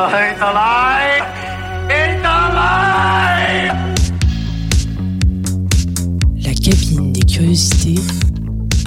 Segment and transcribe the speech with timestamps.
[0.00, 1.24] It's alive!
[1.90, 3.74] It's alive!
[6.36, 7.96] La cabine des curiosités,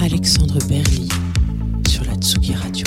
[0.00, 1.10] Alexandre Berly
[1.86, 2.86] sur la Tsugi Radio.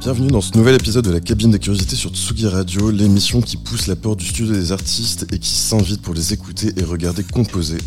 [0.00, 3.56] Bienvenue dans ce nouvel épisode de la cabine des curiosités sur Tsugi Radio, l'émission qui
[3.56, 7.22] pousse la porte du studio des artistes et qui s'invite pour les écouter et regarder
[7.22, 7.78] composer.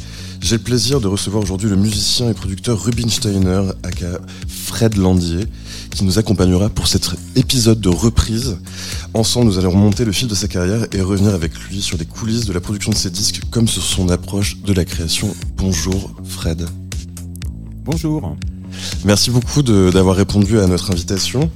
[0.49, 5.45] J'ai le plaisir de recevoir aujourd'hui le musicien et producteur Rubin Steiner, aka Fred Landier,
[5.91, 8.57] qui nous accompagnera pour cet épisode de reprise.
[9.13, 12.05] Ensemble, nous allons remonter le fil de sa carrière et revenir avec lui sur les
[12.05, 15.35] coulisses de la production de ses disques comme sur son approche de la création.
[15.55, 16.65] Bonjour Fred.
[17.83, 18.35] Bonjour.
[19.05, 21.51] Merci beaucoup d'avoir répondu à notre invitation.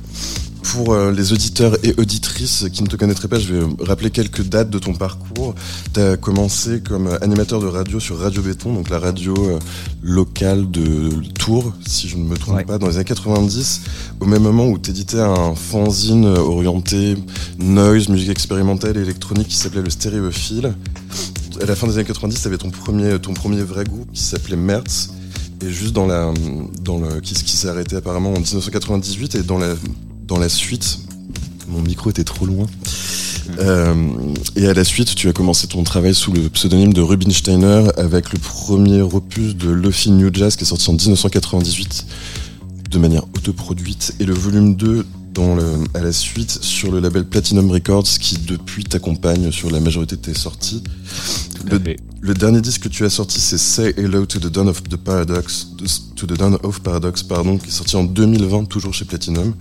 [0.64, 4.42] Pour euh, les auditeurs et auditrices qui ne te connaîtraient pas, je vais rappeler quelques
[4.44, 5.54] dates de ton parcours.
[5.94, 9.60] Tu as commencé comme animateur de radio sur Radio Béton, donc la radio euh,
[10.02, 12.66] locale de Tours, si je ne me trompe Ouais.
[12.66, 13.82] pas, dans les années 90,
[14.20, 17.18] au même moment où tu éditais un fanzine orienté
[17.60, 20.74] noise, musique expérimentale et électronique qui s'appelait le Stéréophile.
[21.62, 24.24] À la fin des années 90, tu avais ton premier, ton premier vrai groupe qui
[24.24, 25.10] s'appelait Mertz.
[25.64, 26.34] Et juste dans la,
[26.82, 29.76] dans le, qui, qui s'est arrêté apparemment en 1998 et dans la,
[30.24, 31.00] dans la suite,
[31.68, 32.66] mon micro était trop loin.
[33.60, 33.94] Euh,
[34.56, 37.90] et à la suite, tu as commencé ton travail sous le pseudonyme de Rubin Steiner
[37.98, 42.06] avec le premier opus de Lofi New Jazz qui est sorti en 1998
[42.90, 47.26] de manière autoproduite et le volume 2 dans le, à la suite sur le label
[47.26, 50.84] Platinum Records qui depuis t'accompagne sur la majorité de tes sorties.
[51.66, 51.80] Le,
[52.22, 54.96] le dernier disque que tu as sorti, c'est Say Hello to the Dawn of the
[54.98, 55.68] Paradox,
[56.16, 59.54] to the Dawn of Paradox, pardon, qui est sorti en 2020, toujours chez Platinum.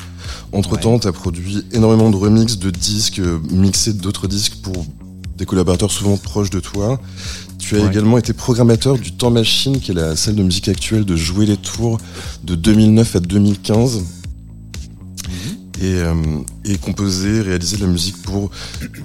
[0.53, 4.85] Entre temps, tu as produit énormément de remixes de disques, euh, mixés d'autres disques pour
[5.39, 7.01] des collaborateurs souvent proches de toi.
[7.59, 7.87] Tu as Ouais.
[7.89, 11.47] également été programmateur du Temps Machine, qui est la salle de musique actuelle de Jouer
[11.47, 11.99] les Tours
[12.45, 14.03] de 2009 à 2015.
[15.83, 16.15] Et, euh,
[16.65, 18.51] et composé, réalisé de la musique pour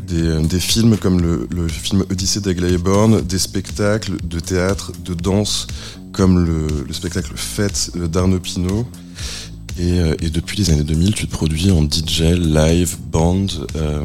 [0.08, 4.92] des, euh, des films comme le, le film Odyssée d'Aglaé Born, des spectacles de théâtre,
[5.04, 5.66] de danse,
[6.12, 8.86] comme le, le spectacle Fête euh, d'Arnaud Pinault.
[9.80, 14.02] Et, euh, et depuis les années 2000, tu te produis en DJ, live, band, euh,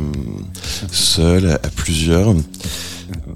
[0.91, 2.35] seul, à, à plusieurs.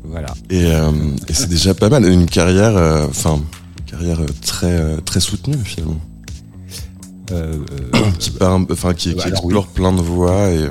[0.05, 0.35] Voilà.
[0.51, 0.91] Et, euh,
[1.29, 2.05] et c'est déjà pas mal.
[2.07, 3.41] Une carrière, euh, enfin,
[3.79, 6.01] une carrière euh, très, euh, très soutenue finalement.
[7.33, 7.59] Euh,
[7.95, 10.51] euh, qui, enfin, qui, qui explore plein de voies.
[10.51, 10.71] Et, euh,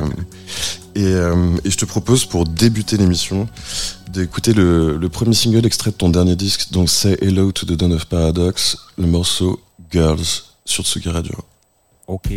[0.95, 3.47] et, euh, et je te propose pour débuter l'émission
[4.11, 7.73] d'écouter le, le premier single extrait de ton dernier disque, donc Say Hello to the
[7.73, 9.59] Dawn of Paradox, le morceau
[9.91, 10.23] Girls
[10.63, 11.35] sur Tsugi Radio.
[12.07, 12.31] ok.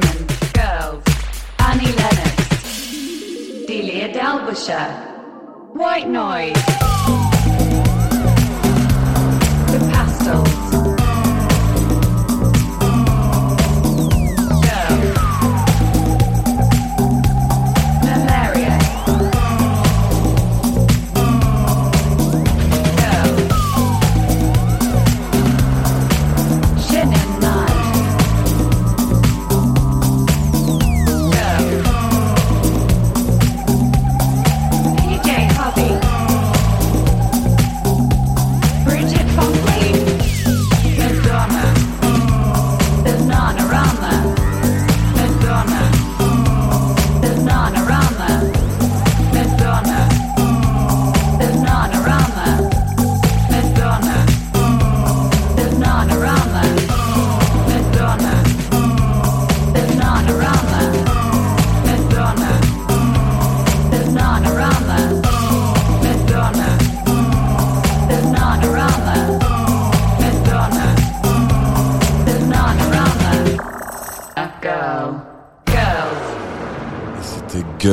[0.00, 1.04] Goldman, girls,
[1.58, 2.36] Annie Lennox,
[3.66, 6.54] Delia Dalbusher, White Noise,
[9.72, 10.59] The Pastels,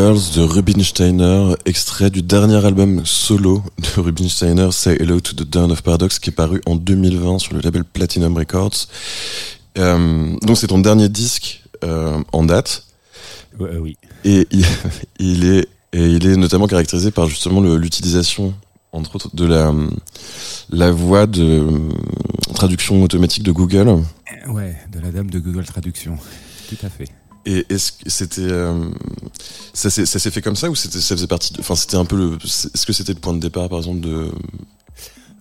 [0.07, 5.69] Girls de Rubinsteiner, extrait du dernier album solo de Rubinsteiner, Say Hello to the Dawn
[5.69, 8.88] of Paradox, qui est paru en 2020 sur le label Platinum Records.
[9.77, 12.86] Euh, donc c'est ton dernier disque euh, en date,
[13.59, 13.98] euh, oui.
[14.24, 14.65] et il,
[15.19, 18.54] il est et il est notamment caractérisé par justement l'utilisation
[18.94, 19.74] entre autres de la
[20.69, 21.68] la voix de
[22.56, 24.06] traduction automatique de Google.
[24.48, 26.18] Ouais, de la dame de Google Traduction.
[26.69, 27.09] Tout à fait.
[27.49, 28.89] Et est-ce que c'était euh,
[29.73, 32.38] ça s'est fait comme ça ou c'était ça faisait partie enfin c'était un peu le
[32.44, 34.31] est-ce que c'était le point de départ par exemple de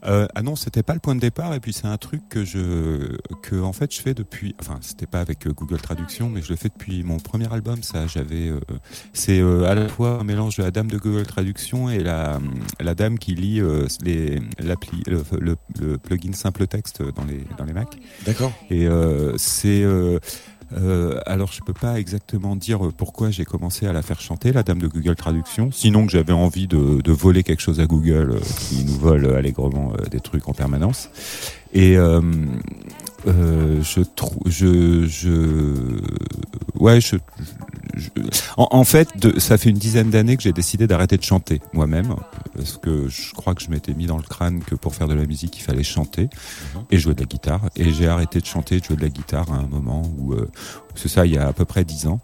[0.04, 1.52] Euh, ah non, c'était pas le point de départ.
[1.54, 4.54] Et puis c'est un truc que je, que en fait je fais depuis.
[4.60, 7.82] Enfin, c'était pas avec euh, Google Traduction, mais je le fais depuis mon premier album.
[7.82, 8.48] Ça, j'avais.
[8.48, 8.60] euh,
[9.14, 12.38] c'est euh, à la fois un mélange de la dame de Google Traduction et la
[12.78, 13.60] la dame qui lit
[14.04, 17.88] les l'appli le, le, le plugin simple texte dans les dans les Mac.
[18.26, 18.52] D'accord.
[18.70, 18.86] Et
[19.38, 19.82] c'est
[20.72, 24.52] euh, euh, alors je peux pas exactement dire pourquoi j'ai commencé à la faire chanter,
[24.52, 25.70] la dame de Google Traduction.
[25.72, 29.92] Sinon que j'avais envie de, voler quelque chose à Google euh, qui nous vole allègrement
[29.94, 31.10] euh, des trucs en permanence.
[31.72, 31.96] Et
[33.26, 36.00] euh, euh, je trouve, je, je,
[36.78, 37.16] ouais, je,
[37.96, 38.08] je-
[38.56, 41.60] en, en fait, de- ça fait une dizaine d'années que j'ai décidé d'arrêter de chanter
[41.72, 42.14] moi-même,
[42.56, 45.14] parce que je crois que je m'étais mis dans le crâne que pour faire de
[45.14, 46.28] la musique, il fallait chanter
[46.90, 47.62] et jouer de la guitare.
[47.76, 50.32] Et j'ai arrêté de chanter et de jouer de la guitare à un moment où,
[50.32, 50.48] euh,
[50.94, 52.20] c'est ça, il y a à peu près dix ans.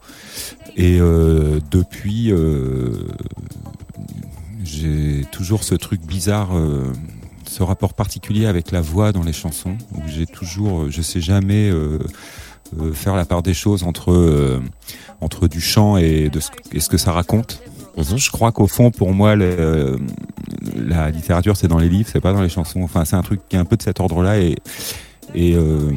[0.77, 3.09] Et euh, depuis, euh,
[4.65, 6.51] j'ai toujours ce truc bizarre.
[7.53, 11.21] Euh, ce rapport particulier avec la voix dans les chansons où j'ai toujours je sais
[11.21, 11.99] jamais euh,
[12.81, 14.61] euh, faire la part des choses entre euh,
[15.21, 17.61] entre du chant et de ce, et ce que ça raconte.
[17.99, 18.17] Mhm.
[18.17, 19.99] je crois qu'au fond pour moi le- euh,
[20.77, 22.83] la littérature c'est dans les livres c'est pas dans les chansons.
[22.83, 24.57] Enfin c'est un truc qui est un peu de cet ordre là et
[25.35, 25.91] et euh,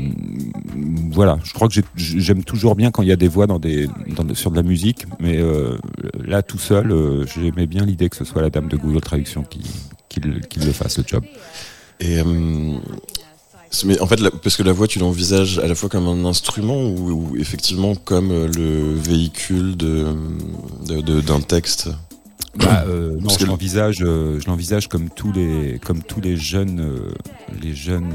[1.12, 3.60] voilà, je crois que j'ai- j'aime toujours bien quand il y a des voix dans
[3.60, 5.78] des, dans, sur de la musique, mais euh,
[6.24, 9.44] là tout seul, euh, j'aimais bien l'idée que ce soit la dame de Google Traduction
[9.44, 9.62] qui,
[10.20, 11.24] qui, le- fasse le job.
[12.00, 12.78] Et euh,
[13.86, 16.26] mais en fait, la- parce que la voix, tu l'envisages à la fois comme un
[16.26, 20.16] instrument ou, ou effectivement comme euh, le véhicule de
[20.88, 21.90] de- de- d'un texte?
[22.58, 26.38] Bah, euh, non, je le- l'envisage, euh, je l'envisage comme tous les, comme tous les
[26.38, 27.12] jeunes, euh,
[27.62, 28.14] les jeunes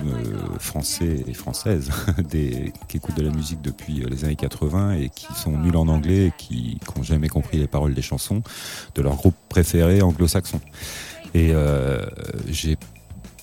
[0.59, 1.91] français et françaises
[2.31, 5.89] des, qui écoutent de la musique depuis les années 80 et qui sont nuls en
[5.89, 8.43] anglais et qui n'ont jamais compris les paroles des chansons
[8.95, 10.61] de leur groupe préféré anglo-saxon.
[11.35, 12.05] Et euh,
[12.49, 12.77] j'ai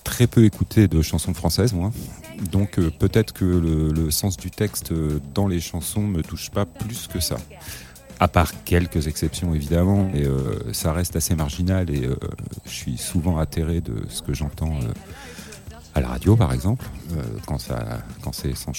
[0.03, 1.91] très peu écouté de chansons françaises, moi.
[2.51, 6.49] Donc euh, peut-être que le, le sens du texte euh, dans les chansons me touche
[6.49, 7.37] pas plus que ça.
[8.19, 12.09] À part quelques exceptions évidemment, et euh, ça reste assez marginal et
[12.65, 14.79] je suis souvent atterré de ce que j'entends
[15.97, 18.71] à la radio par exemple, euh, quand ça quand sans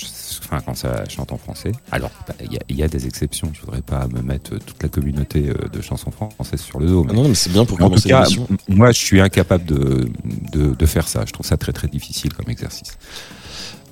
[0.44, 1.72] enfin quand ça chante en français.
[1.90, 4.58] Alors bah, il y, a, il y a des exceptions, je voudrais pas me mettre
[4.58, 7.04] toute la communauté euh, de chansons françaises sur le dos.
[7.04, 8.24] Ah mais- non, non, mais c'est bien pour en tout cas,
[8.68, 10.08] moi, je suis incapable de,
[10.52, 11.24] de, de faire ça.
[11.26, 12.96] Je trouve ça très très difficile comme exercice.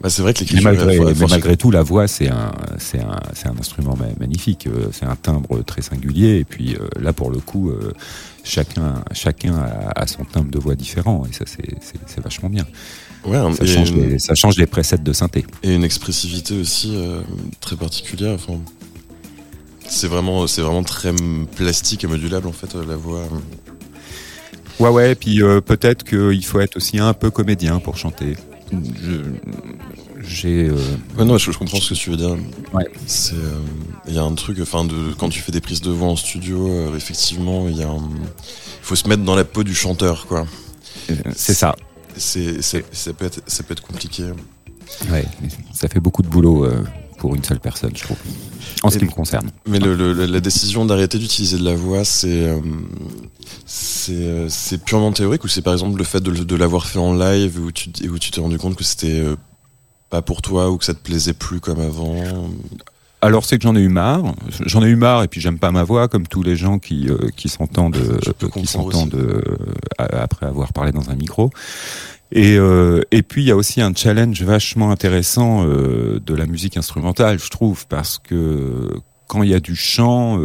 [0.03, 0.65] Bah, c'est vrai que Mais l'écriture.
[0.87, 4.67] malgré, mais malgré tout, la voix, c'est un, c'est un, c'est un instrument ma- magnifique.
[4.67, 6.37] Euh, C'est un timbre très singulier.
[6.37, 7.73] Et puis là, pour le coup,
[8.45, 11.25] chacun, chacun a, a son timbre de voix différent.
[11.29, 12.67] Et ça, c'est vachement bien.
[13.27, 15.45] Ouais, Ça et, change, une, les, ça change les presets de synthé.
[15.63, 17.21] et une expressivité aussi euh,
[17.61, 18.35] très particulière.
[18.35, 18.59] Enfin,
[19.89, 21.13] c'est vraiment, c'est vraiment très
[21.57, 23.23] plastique et modulable en fait euh, la voix.
[24.79, 28.37] Ouais, ouais, puis euh, peut-être qu'il faut être aussi un peu comédien pour chanter.
[30.23, 30.69] J'ai.
[30.69, 30.77] euh,
[31.17, 32.37] Ouais, non, je, je comprends ce que tu veux dire.
[32.73, 32.85] Ouais.
[33.07, 33.35] C'est,
[34.09, 36.17] il y a un truc, enfin, de quand tu fais des prises de voix en
[36.17, 40.27] studio, effectivement, il y a, un- il faut se mettre dans la peau du chanteur,
[40.27, 40.47] quoi.
[41.37, 41.75] c'est ça.
[42.17, 44.25] C'est, ça peut être, ça peut être compliqué.
[45.11, 45.25] Ouais,
[45.75, 46.83] ça fait beaucoup de boulot euh,
[47.19, 48.17] pour une seule personne, je trouve.
[48.83, 49.51] En ce Et- qui me concerne.
[49.67, 52.61] Mais le, le- la décision d'arrêter d'utiliser de la voix, c'est euh,
[53.65, 57.15] c'est euh, c'est purement théorique ou c'est par exemple le fait de, l'avoir fait en
[57.15, 59.37] live où tu et où tu t'es rendu compte que c'était euh,
[60.11, 62.49] pas pour toi ou que ça te plaisait plus comme avant?
[63.27, 64.35] Alors c'est que j'en ai eu marre.
[64.67, 67.09] J'en ai eu marre et puis j'aime pas ma voix comme tous les gens qui
[67.09, 69.43] euh, qui s'entendent euh, qui s'entendent euh,
[69.99, 71.51] après avoir parlé dans un micro.
[72.31, 77.39] Et et puis il y a aussi un challenge vachement intéressant de la musique instrumentale,
[77.39, 78.91] je trouve, parce que
[79.29, 80.37] quand il y a du chant,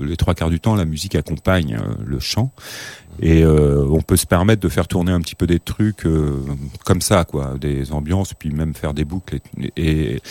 [0.00, 2.52] les trois quarts du temps, la musique accompagne le chant.
[3.22, 6.42] Et euh, on peut se permettre de faire tourner un petit peu des trucs euh,
[6.84, 9.40] comme ça, quoi, des ambiances, puis même faire des boucles.
[9.58, 10.22] Et, et,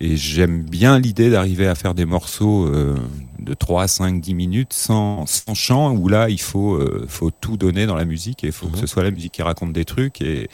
[0.00, 2.96] et j'aime bien l'idée d'arriver à faire des morceaux euh,
[3.38, 7.56] de 3, 5, 10 minutes sans, sans chant, où là, il faut, euh, faut tout
[7.56, 8.80] donner dans la musique et il faut que Mhm.
[8.82, 10.20] ce soit la musique qui raconte des trucs.
[10.20, 10.48] Et,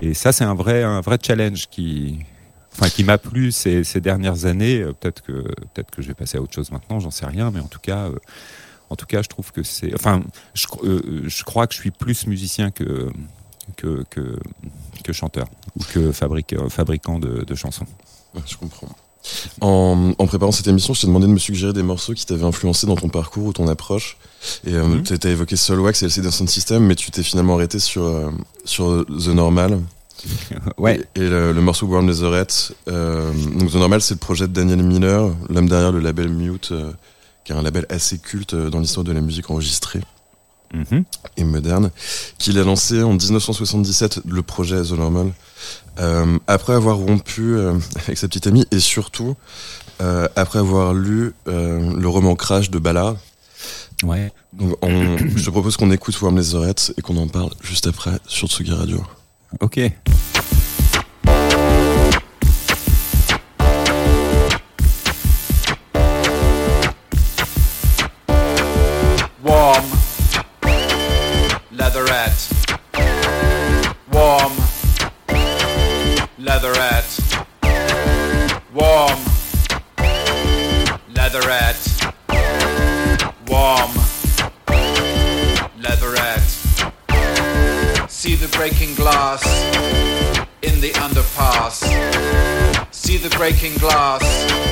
[0.00, 2.18] et ça, c'est un vrai, un vrai challenge qui,
[2.74, 4.80] enfin, qui m'a plu ces, ces dernières années.
[4.82, 5.32] Euh, Peut-être que,
[5.72, 7.80] peut-être que je vais passer à autre chose maintenant, j'en sais rien, mais en tout
[7.80, 8.10] cas,
[8.90, 10.22] en tout cas, je trouve que c'est, enfin,
[10.54, 10.66] je,
[11.26, 13.10] je crois que je suis plus musicien que,
[13.76, 14.38] que, que,
[15.02, 17.86] que chanteur ou que fabrique, fabricant de, de chansons.
[18.46, 18.88] Je comprends.
[19.60, 22.44] En, en préparant cette émission, je t'ai demandé de me suggérer des morceaux qui t'avaient
[22.44, 24.18] influencé dans ton parcours ou ton approche.
[24.66, 25.02] Et euh, Mhm.
[25.02, 28.30] t'as t'as évoqué Solwax et LCD Sound System, mais tu t'es finalement arrêté sur, euh,
[28.64, 29.80] sur The Normal.
[30.78, 31.00] Ouais.
[31.16, 32.72] Et, et le, le morceau Warm Leatherette.
[32.88, 36.70] Euh, donc The Normal, c'est le projet de Daniel Miller, l'homme derrière le label Mute,
[36.72, 36.92] euh,
[37.44, 40.00] qui est un label assez culte dans l'histoire de la musique enregistrée
[40.74, 41.04] Mhm.
[41.36, 41.90] et moderne,
[42.38, 45.32] qu'il a lancé en 1977 le projet The Normal,
[45.98, 49.36] euh, après avoir rompu euh, avec sa petite amie et surtout
[50.02, 53.16] euh, après avoir lu le roman Crash de Ballard.
[54.02, 54.30] Ouais.
[54.52, 58.18] Donc on- je te propose qu'on écoute Warm Leatherette et qu'on en parle juste après
[58.26, 59.02] sur Tsugi Radio.
[59.60, 59.80] Ok.
[90.62, 91.84] In the underpass.
[92.92, 94.65] See the breaking glass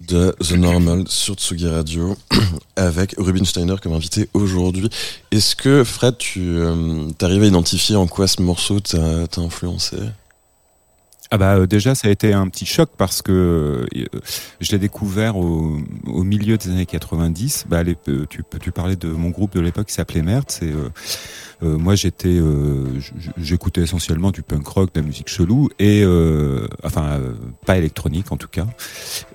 [0.00, 2.16] De The Normal sur Tsugi Radio
[2.76, 4.88] avec Rubin Steiner comme invité aujourd'hui.
[5.30, 9.96] Est-ce que Fred, tu euh, arrives à identifier en quoi ce morceau t'a influencé?
[11.32, 14.08] Ah bah euh, déjà ça a été un petit choc parce que euh,
[14.60, 15.78] je l'ai découvert au,
[16.24, 17.66] milieu des années 90.
[17.68, 20.72] Bah, les- euh, tu, tu parlais de mon groupe de l'époque qui s'appelait Mertz et
[21.62, 22.86] euh, moi j'étais euh,
[23.36, 27.20] j'écoutais essentiellement du punk rock, de la musique chelou et euh, enfin
[27.66, 28.66] pas électronique en tout cas.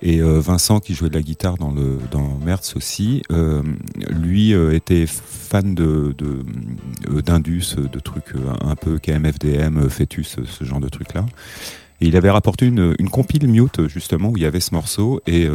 [0.02, 2.40] Et Vincent qui jouait de la guitare dans le dans
[2.76, 3.22] aussi,
[4.10, 6.16] lui était fan de
[7.22, 11.26] d'Indus, de trucs un peu KMFDM, Fetus, ce genre de trucs là.
[12.02, 15.22] Et il avait rapporté une, une compile mute justement où il y avait ce morceau
[15.28, 15.48] et,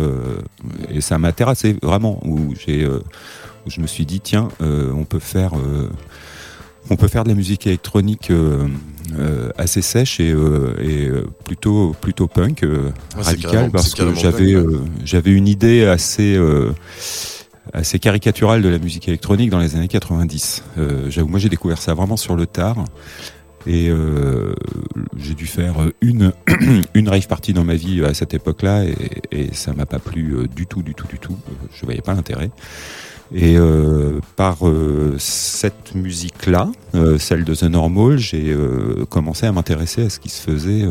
[0.90, 3.00] et ça m'a terrassé vraiment où j'ai euh,
[3.66, 5.52] je me suis dit tiens on peut faire
[6.88, 8.66] on peut faire de la musique électronique euh,
[9.18, 11.10] euh, assez sèche et, euh, et
[11.44, 14.14] plutôt plutôt punk Ouais, radical parce que
[15.04, 16.38] j'avais une idée assez
[17.72, 20.64] assez caricaturale de la musique électronique dans les années 90.
[20.78, 22.84] Euh, j'avoue moi j'ai découvert ça vraiment sur le tard
[23.66, 23.90] et
[25.16, 26.32] j'ai dû faire une
[26.94, 28.94] une rave party dans ma vie à cette époque-là et,
[29.32, 31.36] et ça m'a pas plu du tout du tout du tout.
[31.74, 32.50] Je voyais pas l'intérêt.
[33.32, 38.56] Et euh, par euh, cette musique-là, euh, celle de The Normal, j'ai
[39.08, 40.84] commencé à m'intéresser à ce qui se faisait,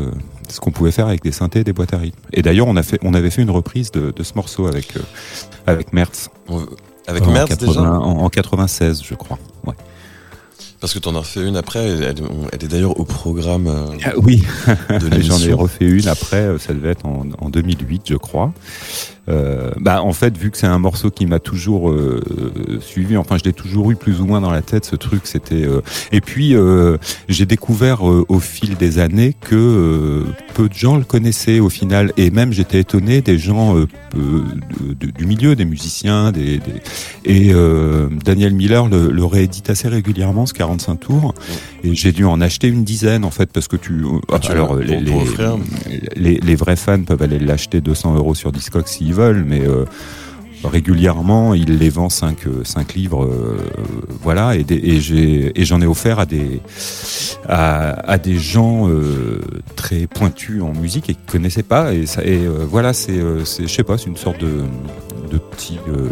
[0.48, 2.18] ce qu'on pouvait faire avec des synthés et des boîtes à rythme.
[2.32, 4.94] Et d'ailleurs, on a fait, on avait fait une reprise de, de ce morceau avec
[5.66, 6.28] avec Mertz.
[7.06, 9.38] Avec en, Mertz 80 déjà en, en 96, je crois.
[9.66, 9.74] Ouais.
[10.80, 12.02] Parce que t'en as refait une après, elle,
[12.52, 14.42] elle- est d'ailleurs au programme euh, Ah, oui,
[15.20, 18.52] J'en ai refait une après, ça devait être en, en 2008, je crois.
[19.30, 22.20] Euh, bah, en fait, vu que c'est un morceau qui m'a toujours euh,
[22.80, 25.22] suivi, enfin, je l'ai toujours eu plus ou moins dans la tête, ce truc.
[25.24, 25.64] C'était.
[25.64, 25.80] euh,
[26.12, 26.96] Et puis, euh,
[27.28, 31.68] j'ai découvert euh, au fil des années que euh, peu de gens le connaissaient au
[31.68, 33.76] final, et même j'étais étonné des gens
[34.14, 36.62] du milieu, des musiciens, des, des-
[37.24, 41.34] et euh, Daniel Miller le, le réédite assez régulièrement, ce 45 tours,
[41.84, 44.02] et j'ai dû en acheter une dizaine en fait parce que tu.
[44.32, 44.74] Ah, tu alors
[46.16, 49.84] les, les vrais fans peuvent aller l'acheter 200 euros sur Discogs s'ils veulent, mais euh,
[50.64, 53.56] régulièrement il les vend 5, 5 livres, euh,
[54.22, 56.60] voilà, et, et j'en ai offert à des,
[57.48, 59.40] à, à des gens euh,
[59.76, 63.44] très pointus en musique et qui connaissaient pas, et, ça, et euh, voilà, c'est, euh,
[63.44, 64.52] je sais pas, c'est une sorte de,
[65.32, 65.78] de petit.
[65.88, 66.08] euh,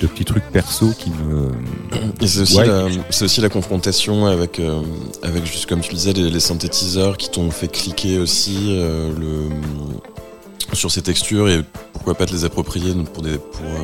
[0.00, 1.48] de petits trucs perso qui me
[2.26, 2.68] c'est aussi, Ouais.
[3.22, 4.80] aussi la confrontation avec, euh,
[5.22, 9.12] avec juste comme tu le disais, les, les synthétiseurs qui t'ont fait cliquer aussi euh,
[9.16, 9.48] le,
[10.72, 13.38] sur ces textures et pourquoi pas te les approprier pour, des,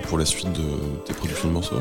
[0.09, 1.77] pour, la suite de tes productions de morceaux?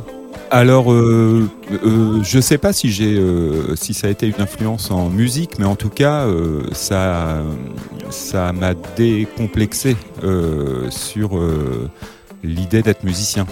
[0.50, 4.91] Alors, euh, euh, je sais pas si j'ai, euh, si ça a été une influence
[4.91, 6.26] en musique, mais en tout cas,
[6.72, 7.43] ça,
[8.10, 9.98] ça m'a décomplexé
[10.89, 11.39] sur
[12.43, 13.46] l'idée d'être musicien.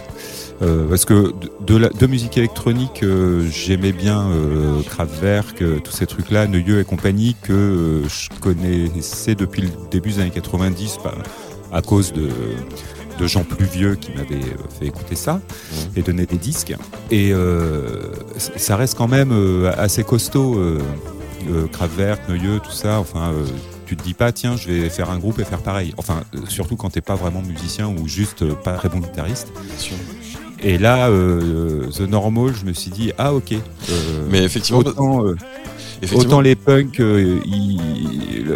[0.60, 1.34] Parce que
[1.66, 3.04] de, la, de musique électronique,
[3.50, 4.30] j'aimais bien
[4.88, 10.30] Kraftwerk, tous ces trucs-là, Neuilleux et compagnie, que je connaissais depuis le début des années
[10.30, 11.14] 90 bah,
[11.72, 12.30] à cause de,
[13.20, 15.42] de gens plus vieux qui m'avaient euh, fait écouter ça
[15.96, 16.76] et donner des disques.
[17.12, 20.80] Et euh, ça reste quand même euh, assez costaud, euh,
[21.72, 23.00] Kraftwerk, Neuilleux, tout ça.
[23.00, 23.46] Enfin, euh,
[23.86, 25.94] tu te dis pas, tiens, je vais faire un groupe et faire pareil.
[25.98, 29.50] Enfin, surtout quand t'es pas vraiment musicien ou juste pas très bon guitariste.
[29.64, 29.96] Bien sûr.
[30.64, 33.52] Et là, euh, The Normal, je me suis dit, ah ok.
[33.54, 35.65] euh, Mais effectivement, autant, euh, effectivement
[36.14, 37.40] autant les punks, euh,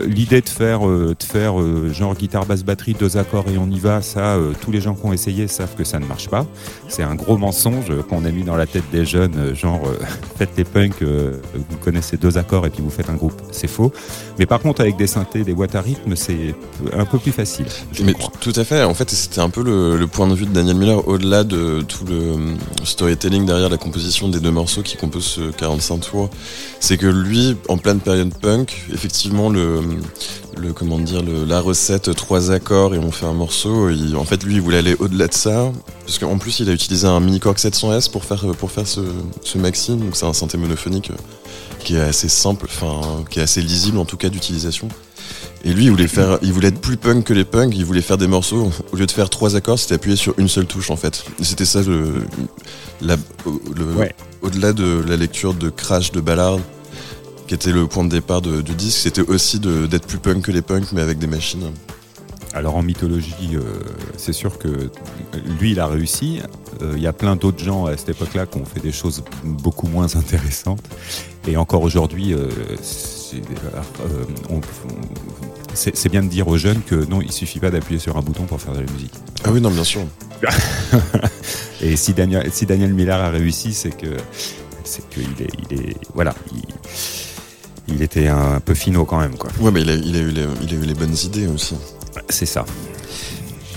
[0.08, 3.70] l'idée de faire, euh, de faire euh, genre guitare, basse, batterie, deux accords et on
[3.70, 6.46] y va, ça, tous les gens qui ont essayé savent que ça ne marche pas.
[6.88, 9.82] C'est un gros mensonge qu'on a mis dans la tête des jeunes, genre
[10.38, 13.42] faites les punks, vous connaissez deux accords et puis vous faites un groupe.
[13.52, 13.92] C'est faux.
[14.38, 16.56] Mais par contre, avec des synthés, des boîtes à rythme, c'est
[16.94, 17.66] un peu plus facile.
[18.04, 18.84] Mais tout à fait.
[18.84, 21.82] En fait, c'était un peu le, le point de vue de Daniel Miller, au-delà de
[21.82, 22.36] tout le
[22.84, 26.30] storytelling derrière la composition des deux morceaux qui composent ce 45 tours.
[26.80, 27.29] C'est que lui,
[27.68, 29.82] en pleine période punk, effectivement, le,
[30.58, 33.90] le comment dire, le, la recette trois accords et on fait un morceau.
[33.90, 35.72] il- en fait, lui, il voulait aller au-delà de ça,
[36.06, 39.02] parce qu'en plus, il a utilisé un mini Korg 700S pour faire pour faire ce,
[39.44, 39.92] ce maxi.
[39.96, 41.16] Donc, c'est un synthé monophonique euh,
[41.80, 44.88] qui est assez simple, enfin, qui est assez lisible en tout cas d'utilisation.
[45.66, 47.74] Et lui, il voulait faire, il voulait être plus punk que les punks.
[47.76, 48.72] Il voulait faire des morceaux.
[48.94, 51.26] Au lieu de faire trois accords, c'était appuyer sur une seule touche en fait.
[51.42, 52.14] C'était ça le,
[53.02, 53.18] la-
[53.76, 54.16] le- Ouais.
[54.42, 56.60] au-delà de la lecture de Crash de Ballard,
[57.50, 60.52] qui était le point de départ de- du disque, c'était aussi d'être plus punk que
[60.52, 61.72] les punks, mais avec des machines.
[62.54, 63.62] Alors en mythologie, euh,
[64.18, 64.92] c'est sûr que
[65.60, 66.42] lui, il a réussi.
[66.84, 69.24] Euh, Il y a plein d'autres gens à cette époque-là qui ont fait des choses
[69.44, 70.82] beaucoup moins intéressantes.
[71.48, 72.50] Et encore aujourd'hui, euh,
[75.74, 78.44] c'est bien de dire aux jeunes que non, il suffit pas d'appuyer sur un bouton
[78.44, 79.14] pour faire de la musique.
[79.44, 80.02] Ah oui, non, bien sûr.
[81.82, 84.18] Et si Daniel, si Daniel Miller a réussi, c'est que
[84.84, 86.62] c'est qu'il est, il est, voilà, il,
[87.94, 89.50] il était un peu finot quand même, quoi.
[89.60, 91.76] Ouais, mais il a, il a eu, les, il a eu les bonnes idées aussi.
[92.30, 92.66] C'est ça.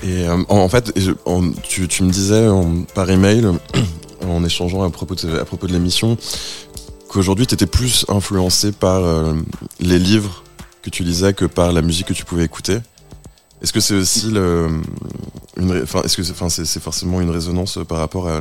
[0.05, 0.93] Et euh, en, en fait,
[1.27, 3.47] en- tu, tu me disais en- par email,
[4.29, 6.17] en échangeant à propos de, à propos de l'émission,
[7.09, 9.35] qu'aujourd'hui tu étais plus influencé par euh,
[9.81, 10.43] les livres
[10.83, 12.79] que tu lisais que par la musique que tu pouvais écouter.
[13.63, 14.81] Est-ce que c'est aussi le,
[15.57, 18.41] une, enfin, est-ce que c'est, enfin, c'est, forcément une résonance par rapport à,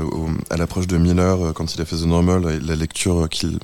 [0.58, 3.60] l'approche de Miller euh, quand il a fait The Normal la lecture qu'il,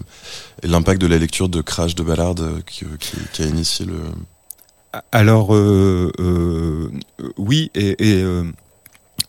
[0.62, 2.86] et l'impact de la lecture de Crash de Ballard euh, qui,
[3.42, 3.96] a initié le.
[5.12, 8.44] Alors euh, euh, euh, oui, et, euh,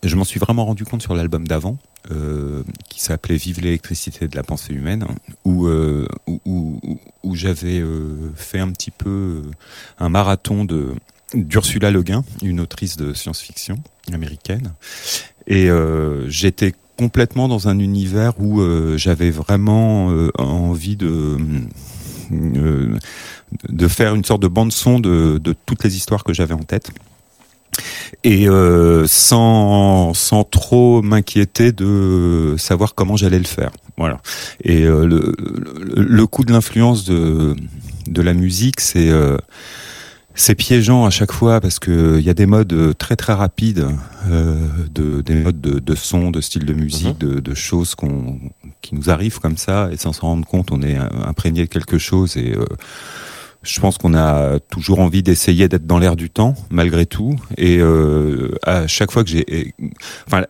[0.03, 1.79] je m'en suis vraiment rendu compte sur l'album d'avant,
[2.11, 5.07] euh, qui s'appelait Vive l'électricité de la pensée humaine,
[5.45, 6.81] où euh, où,
[7.23, 9.51] où, j'avais euh, fait un petit peu euh,
[9.99, 10.95] un marathon de
[11.35, 13.77] d'Ursula Le Guin, une autrice de science-fiction
[14.13, 14.73] américaine,
[15.47, 21.39] et euh, j'étais complètement dans un univers où euh, j'avais vraiment euh, envie de
[22.33, 22.99] euh,
[23.69, 26.65] de faire une sorte de bande son de, de toutes les histoires que j'avais en
[26.65, 26.91] tête.
[28.25, 33.71] Et euh, sans sans trop m'inquiéter de savoir comment j'allais le faire.
[33.97, 34.19] Voilà.
[34.65, 37.55] Et euh, le, le le coup de l'influence de
[38.09, 39.37] de la musique c'est euh,
[40.39, 43.33] c'est piégeant à chaque fois parce que il y a des modes euh, très très
[43.33, 43.87] rapides,
[44.31, 48.39] euh, de, des modes de, de son, de style de musique, de, de choses qu'on,
[48.81, 51.99] qui nous arrivent comme ça et sans s'en rendre compte, on est imprégné de quelque
[51.99, 52.65] chose et euh,
[53.63, 57.35] je pense qu'on a toujours envie d'essayer d'être dans l'air du temps malgré tout.
[57.57, 59.75] Et euh, à chaque fois que j'ai,
[60.29, 60.45] enfin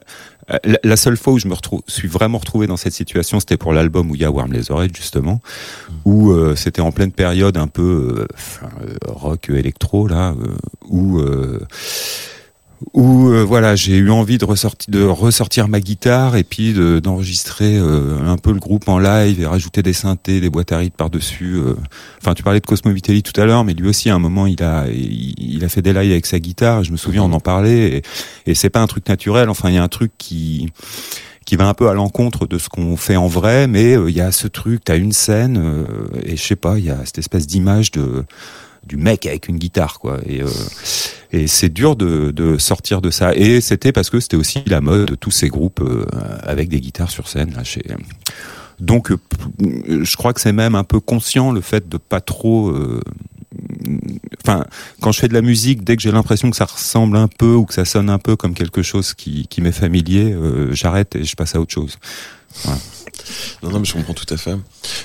[0.64, 3.56] la, la seule fois où je me retrouve, suis vraiment retrouvé dans cette situation, c'était
[3.56, 5.40] pour l'album où il y a Warm les oreilles justement,
[6.04, 7.82] où euh, c'était en pleine période un peu
[8.18, 8.26] euh,
[8.62, 10.56] euh, rock électro là, euh,
[10.88, 11.60] où euh,
[12.92, 17.00] où euh, voilà j'ai eu envie de ressortir de ressortir ma guitare et puis de-
[17.00, 20.78] d'enregistrer euh, un peu le groupe en live et rajouter des synthés, des boîtes à
[20.78, 21.58] rythme par dessus.
[22.20, 24.46] Enfin tu parlais de Cosmo Vitelli tout à l'heure, mais lui aussi à un moment
[24.46, 26.84] il a il, a fait des lives avec sa guitare.
[26.84, 28.02] Je me souviens on en parlait et,
[28.46, 29.50] et c'est pas un truc naturel.
[29.50, 30.70] Enfin il y a un truc qui
[31.48, 34.14] qui va un peu à l'encontre de ce qu'on fait en vrai, mais euh, il
[34.16, 35.84] y a ce truc, t'as une scène euh,
[36.22, 38.24] et je sais pas, il y a cette espèce d'image de
[38.88, 40.18] du mec avec une guitare quoi.
[40.26, 40.48] Et euh,
[41.30, 43.34] et c'est dur de, de sortir de ça.
[43.34, 46.06] Et c'était parce que c'était aussi la mode de tous ces groupes euh,
[46.42, 47.82] avec des guitares sur scène là chez
[48.80, 49.18] donc euh,
[50.04, 52.72] je crois que c'est même un peu conscient le fait de pas trop
[54.44, 54.64] enfin
[55.00, 57.54] quand je fais de la musique dès que j'ai l'impression que ça ressemble un peu
[57.54, 60.36] ou que ça sonne un peu comme quelque chose qui, qui m'est familier
[60.70, 61.98] j'arrête et je passe à autre chose
[63.62, 64.56] Non, non, mais je comprends tout à fait.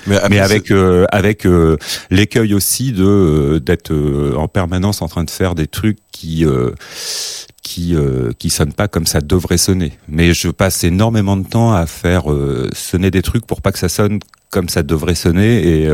[0.07, 1.77] Mais, avec euh, avec euh,
[2.09, 6.45] l'écueil aussi de euh, d'être euh, en permanence en train de faire des trucs qui
[7.63, 7.95] qui
[8.37, 9.93] qui sonnent pas comme ça devrait sonner.
[10.07, 12.25] Mais je passe énormément de temps à faire
[12.73, 15.89] sonner des trucs pour pas que ça sonne comme ça devrait sonner et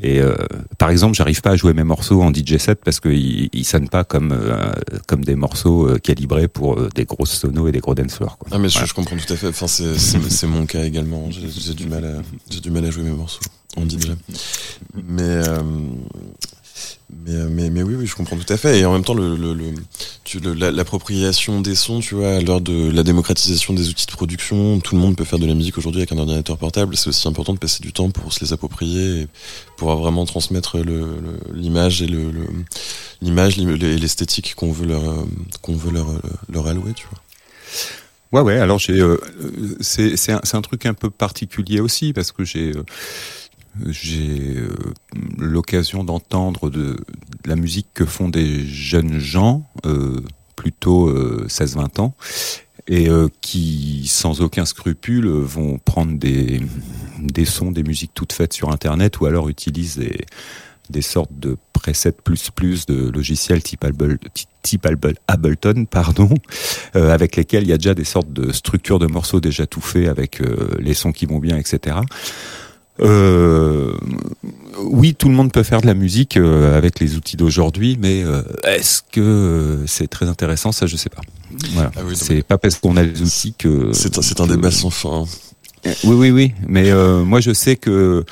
[0.00, 0.34] et euh,
[0.78, 3.88] par exemple, j'arrive pas à jouer mes morceaux en DJ set parce qu'ils ils sonnent
[3.88, 4.72] pas comme euh,
[5.06, 8.38] comme des morceaux euh, calibrés pour des grosses sonos et des gros dance floors.
[8.38, 8.48] Quoi.
[8.52, 8.86] Ah mais je, Voilà.
[8.86, 9.48] je comprends tout à fait.
[9.48, 11.28] Enfin c'est mon cas également.
[11.30, 13.40] J'ai du mal à j'ai du mal à jouer mes morceaux
[13.76, 14.12] en DJ.
[14.94, 15.40] Mais
[17.26, 18.78] mais euh, mais mais oui oui je comprends tout à fait.
[18.80, 22.90] Et en même temps le le, le l'appropriation des sons tu vois à l'heure de
[22.90, 26.00] la démocratisation des outils de production tout le monde peut faire de la musique aujourd'hui
[26.00, 26.96] avec un ordinateur portable.
[26.96, 29.26] C'est aussi important de passer du temps pour se les approprier et
[29.76, 30.78] pour vraiment transmettre
[31.54, 32.08] l'image et
[33.20, 35.24] l'image l'im- et l'esthétique qu'on veut leur
[35.60, 36.08] qu'on veut leur
[36.48, 37.20] leur allouer tu vois.
[38.32, 38.58] Ouais, ouais.
[38.58, 42.44] Alors euh, euh, c'est c'est un, c'est un truc un peu particulier aussi parce que
[42.44, 42.82] j'ai euh,
[43.88, 44.74] j'ai euh,
[45.38, 46.96] l'occasion d'entendre de,
[47.44, 50.20] la musique que font des jeunes gens, euh,
[50.56, 52.14] plutôt euh, 16-20 ans,
[52.88, 56.60] et euh, qui, sans aucun scrupule, vont prendre des
[57.18, 60.24] des sons, des musiques toutes faites sur Internet, ou alors utilisent des
[60.90, 64.18] des sortes de presets plus plus de logiciels type, Able,
[64.62, 66.28] type Able- Ableton, pardon,
[66.96, 69.80] euh, avec lesquels il y a déjà des sortes de structures de morceaux déjà tout
[69.80, 71.96] faits avec euh, les sons qui vont bien, etc.
[73.00, 73.92] Euh,
[74.78, 78.22] oui, tout le monde peut faire de la musique euh, avec les outils d'aujourd'hui, mais
[78.22, 80.72] euh, est-ce que euh, c'est très intéressant?
[80.72, 81.22] Ça, je sais pas.
[81.72, 81.90] Voilà.
[81.96, 84.90] Ah oui, c'est pas parce qu'on a les outils que C'est un, un débat sans
[84.90, 85.22] fin.
[85.22, 85.90] hein.
[86.04, 86.52] oui, oui, oui.
[86.68, 88.24] Mais euh, moi, je sais que,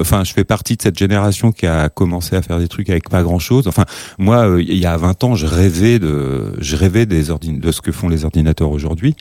[0.00, 3.08] enfin, je fais partie de cette génération qui a commencé à faire des trucs avec
[3.08, 3.66] pas grand-chose.
[3.68, 3.84] Enfin,
[4.18, 7.80] moi, euh, il y a 20 ans, je rêvais de, je rêvais des de ce
[7.80, 9.14] que font les ordinateurs aujourd'hui.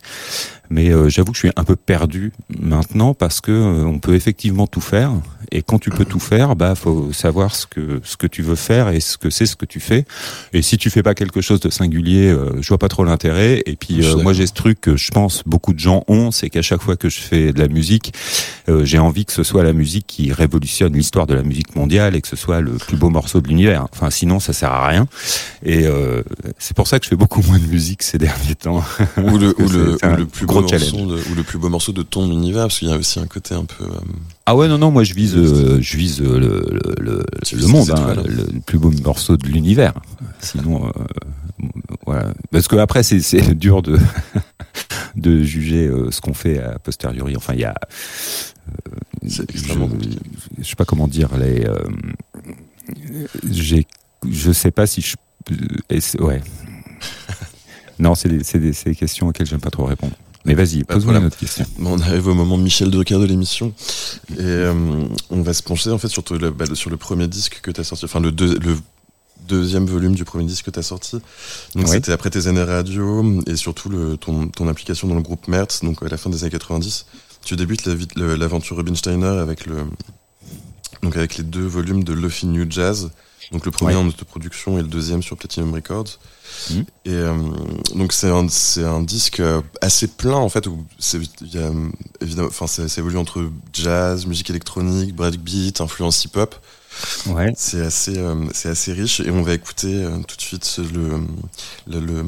[0.69, 4.15] Mais euh, j'avoue que je suis un peu perdu maintenant parce que euh, on peut
[4.15, 5.11] effectivement tout faire.
[5.51, 8.55] Et quand tu peux tout faire, bah faut savoir ce que ce que tu veux
[8.55, 10.05] faire et ce que c'est ce que tu fais.
[10.53, 13.63] Et si tu fais pas quelque chose de singulier, euh, je vois pas trop l'intérêt.
[13.65, 16.49] Et puis euh, moi j'ai ce truc que je pense beaucoup de gens ont, c'est
[16.49, 18.13] qu'à chaque fois que je fais de la musique,
[18.69, 22.15] euh, j'ai envie que ce soit la musique qui révolutionne l'histoire de la musique mondiale
[22.15, 23.87] et que ce soit le plus beau morceau de l'univers.
[23.91, 25.07] Enfin sinon ça sert à rien.
[25.63, 26.21] Et euh,
[26.59, 28.83] c'est pour ça que je fais beaucoup moins de musique ces derniers temps.
[29.17, 31.07] Ou le, ou le, ou le plus gros challenge.
[31.07, 33.27] de, ou le plus beau morceau de ton univers, parce qu'il y a aussi un
[33.27, 33.83] côté un peu.
[33.85, 33.99] euh,
[34.45, 37.89] Ah ouais non non moi je vise euh, je vise euh, le le, le, monde
[37.91, 39.93] hein, le, plus beau morceau de l'univers.
[40.39, 40.91] Sinon
[42.05, 42.33] voilà.
[42.51, 43.97] Parce que après c'est dur de
[45.15, 47.35] de juger ce qu'on fait a posteriori.
[47.37, 47.75] Enfin il y a
[49.23, 49.43] je,
[50.59, 51.67] je sais pas comment dire les
[53.49, 53.85] j'ai
[54.29, 55.15] je sais pas si je
[56.19, 56.41] ouais.
[57.99, 60.13] Non c'est des, des, des questions auxquelles j'aime pas trop répondre
[60.45, 61.25] mais vas-y pose-moi une problème.
[61.25, 63.73] autre question on arrive au moment Michel Drucker de l'émission
[64.31, 64.73] et euh,
[65.29, 67.81] on va se pencher en fait sur, le, bah, sur le premier disque que tu
[67.81, 68.75] as sorti, enfin le, deux- le
[69.47, 71.17] deuxième volume du premier disque que tu as sorti.
[71.75, 75.47] Donc c'était après tes années radio et surtout le, ton, ton implication dans le groupe
[75.47, 77.05] Mertz, donc à la fin des années 90.
[77.43, 79.77] Tu débutes la l'aventure Rubinsteiner avec le
[81.01, 83.09] donc avec les deux volumes de Luffy New Jazz.
[83.51, 83.95] Donc le premier Ouais.
[83.95, 86.19] en autoproduction et le deuxième sur Platinum Records.
[86.69, 86.85] Mhm.
[87.05, 87.33] Et euh,
[87.95, 88.47] donc c'est un,
[88.85, 91.19] un disque euh, assez plein en fait où c'est
[92.21, 96.55] évidemment enfin ça, évolue entre jazz, musique électronique, breakbeat, influence hip-hop.
[97.27, 100.79] ouais C'est assez euh, c'est assez riche et on va écouter euh, tout de suite
[100.93, 101.19] le,
[101.87, 102.25] le, le-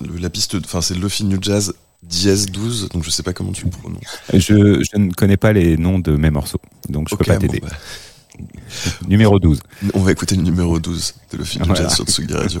[0.00, 3.52] le- la piste enfin c'est Luffy New Jazz dièse 12 donc je sais pas comment
[3.52, 4.22] tu le prononces.
[4.32, 7.36] je, je ne connais pas les noms de mes morceaux donc je Ok, peux pas
[7.38, 7.68] bon, t'aider bah,
[9.08, 9.60] numéro 12
[9.94, 11.82] on va écouter le numéro 12 de Luffy New Voilà.
[11.82, 12.60] Jazz sur Tsugi Radio.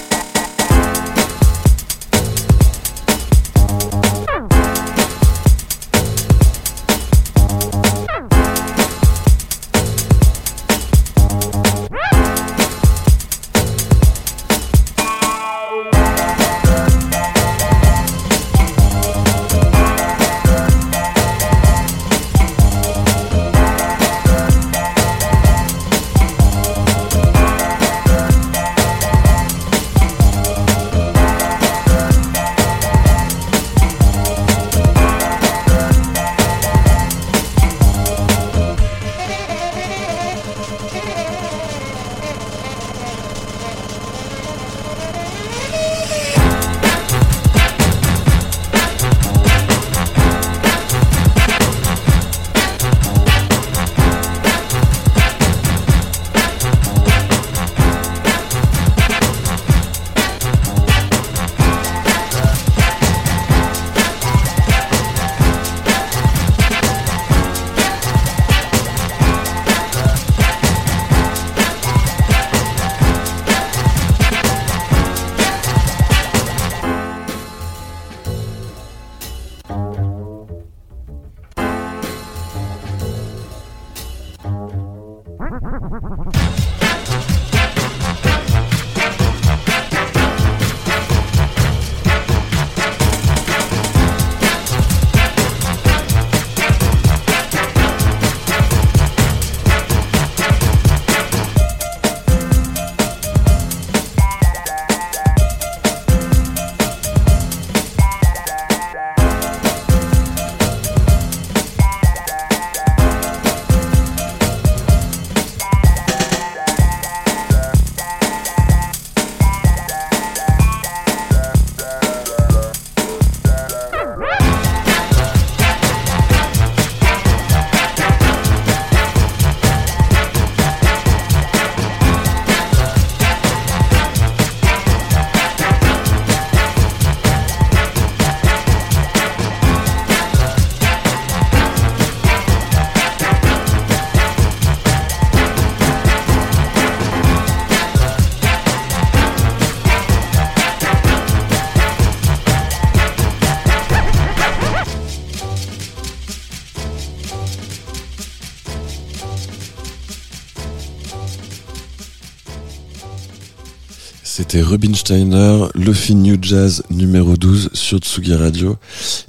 [164.71, 168.77] Rubinsteiner, Lofi New Jazz numéro 12 sur Tsugi Radio.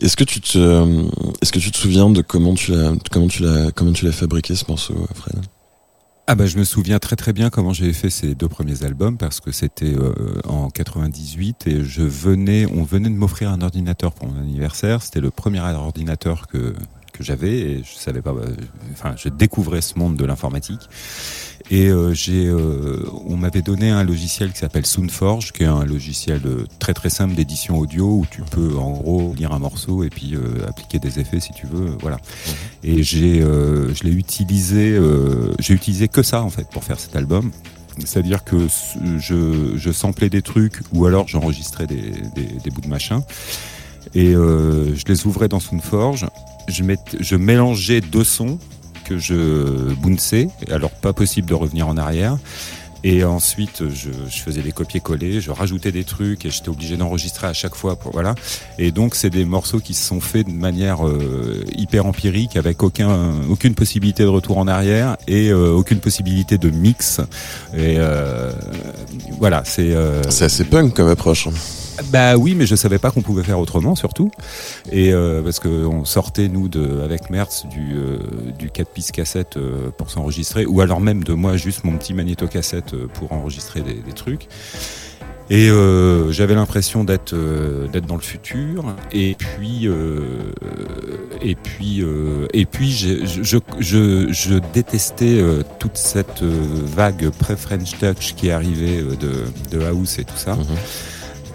[0.00, 1.02] Est-ce que tu te, euh,
[1.40, 5.40] est-ce que tu te souviens de comment tu l'as, fabriqué ce morceau, Fred?
[6.28, 9.18] Ah bah je me souviens très très bien comment j'ai fait ces deux premiers albums
[9.18, 10.12] parce que c'était euh,
[10.46, 15.02] en 98 et je venais, on venait de m'offrir un ordinateur pour mon anniversaire.
[15.02, 16.72] C'était le premier ordinateur que
[17.12, 18.46] que j'avais et je savais pas, bah,
[19.02, 20.88] enfin je découvrais ce monde de l'informatique
[21.70, 25.84] et euh, j'ai, euh, on m'avait donné un logiciel qui s'appelle Soundforge, qui est un
[25.84, 30.02] logiciel euh, très très simple d'édition audio où tu peux en gros lire un morceau
[30.02, 32.18] et puis euh, appliquer des effets si tu veux, voilà.
[32.82, 34.98] Et j'ai, je l'ai utilisé,
[35.60, 37.52] j'ai utilisé que ça en fait pour faire cet album.
[37.98, 38.66] C'est-à-dire que
[39.18, 43.22] je, je samplais des trucs ou alors j'enregistrais des, des, des bouts de machin
[44.14, 46.26] et je les ouvrais dans Soundforge.
[46.68, 46.82] Je,
[47.20, 48.58] je mélangeais deux sons
[49.18, 52.38] je bounçais, alors pas possible de revenir en arrière.
[53.04, 57.52] Et ensuite, je, faisais des copier-coller, je rajoutais des trucs et j'étais obligé d'enregistrer à
[57.52, 57.98] chaque fois.
[58.12, 58.36] Voilà.
[58.78, 62.82] Et donc, c'est des morceaux qui se sont faits de manière euh, hyper empirique, avec
[62.82, 67.20] aucun, aucune possibilité de retour en arrière et euh, aucune possibilité de mix.
[67.74, 68.52] Et euh,
[69.38, 69.92] voilà, c'est.
[70.28, 71.48] C'est assez punk comme approche.
[72.10, 74.30] Bah oui, mais je savais pas qu'on pouvait faire autrement, surtout.
[74.90, 78.18] Et euh, parce que on sortait nous de avec Mertz du euh,
[78.58, 82.14] du 4 pistes cassette euh, pour s'enregistrer, ou alors même de moi juste mon petit
[82.14, 84.48] magnéto-cassette euh, pour enregistrer des, des trucs.
[85.50, 88.96] Et euh, j'avais l'impression d'être euh, dans le futur.
[89.12, 90.52] Et puis euh,
[91.42, 97.98] et puis euh, et puis je je, je, je détestais euh, toute cette vague pré-French
[97.98, 100.54] Touch qui arrivait de de house et tout ça.
[100.54, 100.64] Mhm.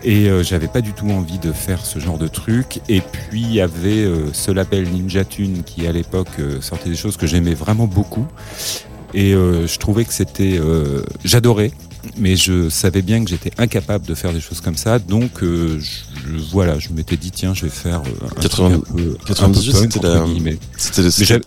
[0.04, 2.80] Et euh, j'avais pas du tout envie de faire ce genre de truc.
[2.90, 6.90] Et puis il y avait euh, ce label Ninja Tune qui à l'époque euh, sortait
[6.90, 8.26] des choses que j'aimais vraiment beaucoup.
[9.14, 11.72] Et euh, je trouvais que c'était, euh, j'adorais,
[12.18, 15.00] mais je savais bien que j'étais incapable de faire des choses comme ça.
[15.00, 18.94] Donc euh, je, voilà, je m'étais dit tiens, je vais faire un 80 truc un
[18.96, 20.60] peu, 98, un peu punk,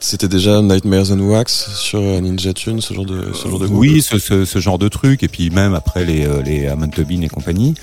[0.01, 3.67] c'était déjà Nightmares and Wax sur Ninja Tune, ce genre de, ce genre de.
[3.67, 7.21] Oui, ce, ce, ce genre de truc, et puis même après les, les Amon Tobin
[7.21, 7.75] et compagnie,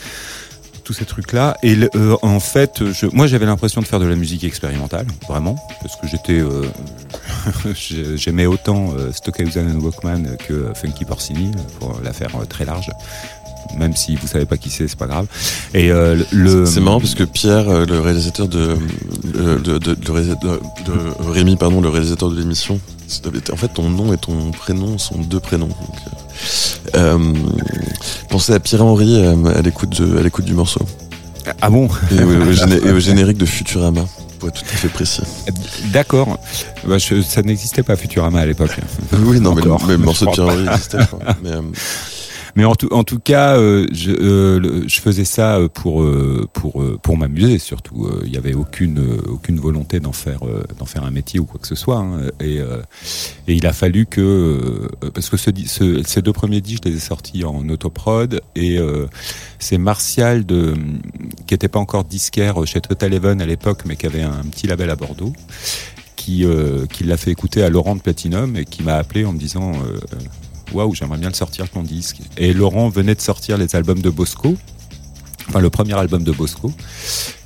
[0.88, 1.58] tous ces trucs-là.
[1.63, 5.56] Et euh, en fait, je, moi j'avais l'impression de faire de la musique expérimentale, vraiment,
[5.82, 6.63] parce que j'étais, euh,
[7.76, 12.89] j'ai- j'aimais autant euh, Stockhausen and Walkman que Funky Porcini, pour la faire très large.
[13.78, 15.26] Même si vous savez pas qui c'est, c'est pas grave.
[15.73, 18.78] Et le, C'est marrant parce que Pierre, le réalisateur de,
[19.26, 22.80] de, de, Rémi, pardon, le réalisateur de l'émission,
[23.52, 25.67] en fait, ton nom et ton prénom sont deux prénoms.
[25.67, 25.96] Donc,
[26.96, 27.34] euh, euh,
[28.30, 30.82] pensez à Pierre Henry euh, à l'écoute à l'écoute du morceau
[31.62, 34.02] ah bon, et au, au géné- et au générique de Futurama,
[34.38, 35.22] pour être tout à fait précis.
[35.93, 36.38] d'accord.
[36.86, 38.78] Bah, ça n'existait pas Futurama à l'époque.
[39.14, 39.88] Oui, non, mais le, Encore.
[39.88, 41.20] mais le morceau de Pierre Henry existait, je crois.
[41.41, 41.62] Mais, euh,
[42.58, 46.03] Mais en tout, cas, euh, je, euh, je faisais ça euh, pour
[46.53, 48.10] pour pour m'amuser surtout.
[48.26, 50.39] Il y avait aucune aucune volonté d'en faire
[50.80, 51.99] d'en faire un métier ou quoi que ce soit.
[51.99, 52.32] hein.
[52.39, 52.60] Et
[53.47, 57.70] il a fallu que parce que ces deux premiers disques, je les ai sortis en
[57.70, 58.80] autoprod et
[59.60, 60.43] c'est Martial
[61.45, 64.66] qui était pas encore disquaire chez Total Even à l'époque, mais qui avait un petit
[64.66, 65.34] label à Bordeaux.
[66.16, 66.45] Qui,
[66.91, 69.72] qui l'a fait écouter à Laurent de Platinum et qui m'a appelé en me disant
[70.74, 72.18] waouh, j'aimerais bien le sortir ton disque.
[72.38, 74.55] Et Laurent venait de sortir les albums de Bosco,
[75.49, 76.72] enfin le premier album de Bosco,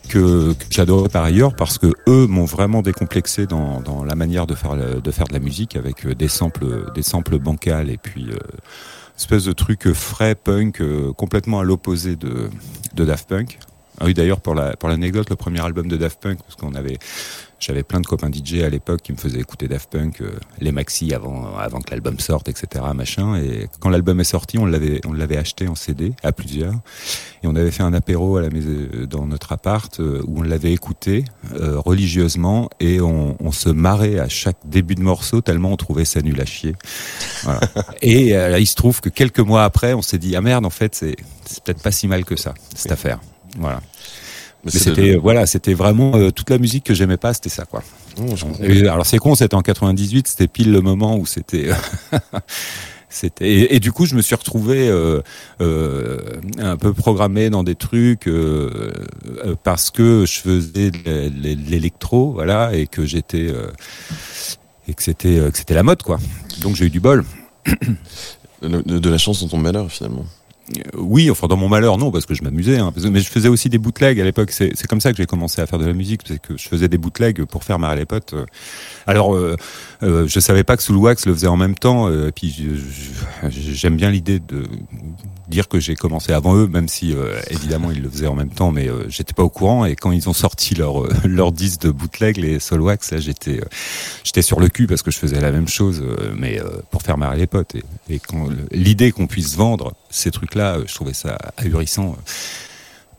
[0.09, 4.45] que, que j'adorais par ailleurs parce que eux m'ont vraiment décomplexé dans, dans la manière
[4.45, 7.97] de faire, de faire de la musique avec euh, des samples, des samples bancals et
[7.97, 8.37] puis euh,
[9.17, 12.49] espèce de truc frais punk euh, complètement à l'opposé de,
[12.95, 13.59] de Daft Punk.
[13.99, 16.73] Ah oui, d'ailleurs, pour la pour l'anecdote, le premier album de Daft Punk, parce qu'on
[16.73, 16.97] avait,
[17.61, 20.71] j'avais plein de copains DJ à l'époque qui me faisaient écouter Daft Punk, euh, les
[20.71, 22.83] maxi avant avant que l'album sorte, etc.
[22.93, 23.35] Machin.
[23.35, 26.73] Et quand l'album est sorti, on l'avait on l'avait acheté en CD à plusieurs,
[27.43, 28.71] et on avait fait un apéro à la maison
[29.09, 34.19] dans notre appart euh, où on l'avait écouté euh, religieusement et on, on se marrait
[34.19, 36.75] à chaque début de morceau tellement on trouvait ça nul à chier.
[37.43, 37.61] Voilà.
[38.01, 40.69] et euh, il se trouve que quelques mois après, on s'est dit ah merde, en
[40.69, 43.19] fait c'est c'est peut-être pas si mal que ça cette affaire.
[43.57, 43.81] Voilà.
[44.63, 47.65] Mais c'était le- voilà, c'était vraiment euh, toute la musique que j'aimais pas, c'était ça
[47.65, 47.83] quoi.
[48.19, 48.23] Oh.
[48.61, 51.69] Et alors c'est con, c'était en 98, c'était pile le moment où c'était
[53.09, 55.21] c'était et, et du coup je me suis retrouvé euh,
[55.61, 56.17] euh,
[56.59, 58.91] un peu programmé dans des trucs euh,
[59.45, 61.29] euh, parce que je faisais de
[61.69, 63.67] l'électro voilà et que j'étais euh,
[64.87, 66.19] et que c'était euh, que c'était la mode quoi.
[66.61, 67.23] Donc j'ai eu du bol.
[68.61, 70.25] de, de la chance dans ton malheur finalement.
[70.97, 72.77] Oui, enfin dans mon malheur, non, parce que je m'amusais.
[72.77, 74.51] Hein, mais je faisais aussi des bootlegs à l'époque.
[74.51, 76.67] C'est c'est comme ça que j'ai commencé à faire de la musique, c'est que je
[76.67, 78.33] faisais des bootlegs pour faire marrer les potes.
[78.33, 78.45] Euh,
[79.07, 79.55] Alors, euh,
[80.03, 82.07] euh, je savais pas que Soulwax le faisait en même temps.
[82.09, 82.55] euh, et puis,
[83.49, 84.63] j'aime bien l'idée de
[85.47, 88.49] dire que j'ai commencé avant eux, même si euh, évidemment ils le faisaient en même
[88.49, 89.85] temps, mais euh, j'étais pas au courant.
[89.85, 93.59] Et quand ils ont sorti leur euh, leur disque de bootleg, les Soulwax, là, j'étais
[93.59, 93.65] euh,
[94.23, 97.01] j'étais sur le cul parce que je faisais la même chose, euh, mais euh, pour
[97.03, 97.75] faire marrer les potes.
[97.75, 102.15] Et, et quand l'idée qu'on puisse vendre ces trucs-là, je trouvais ça ahurissant.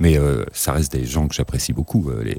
[0.00, 0.18] Mais
[0.52, 2.36] ça reste des gens que j'apprécie beaucoup, les,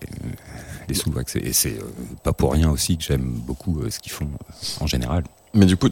[0.87, 1.35] les Soulwax.
[1.37, 1.83] Et c'est euh,
[2.23, 5.23] pas pour rien aussi que j'aime beaucoup euh, ce qu'ils font euh, en général.
[5.53, 5.87] Mais du coup,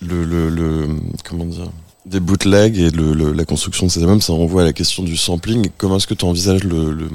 [0.00, 0.88] le,
[1.28, 1.70] comment dire,
[2.06, 5.68] des bootlegs et la construction de ces albums, ça renvoie à la question du sampling.
[5.76, 7.10] Comment est-ce que tu envisages le,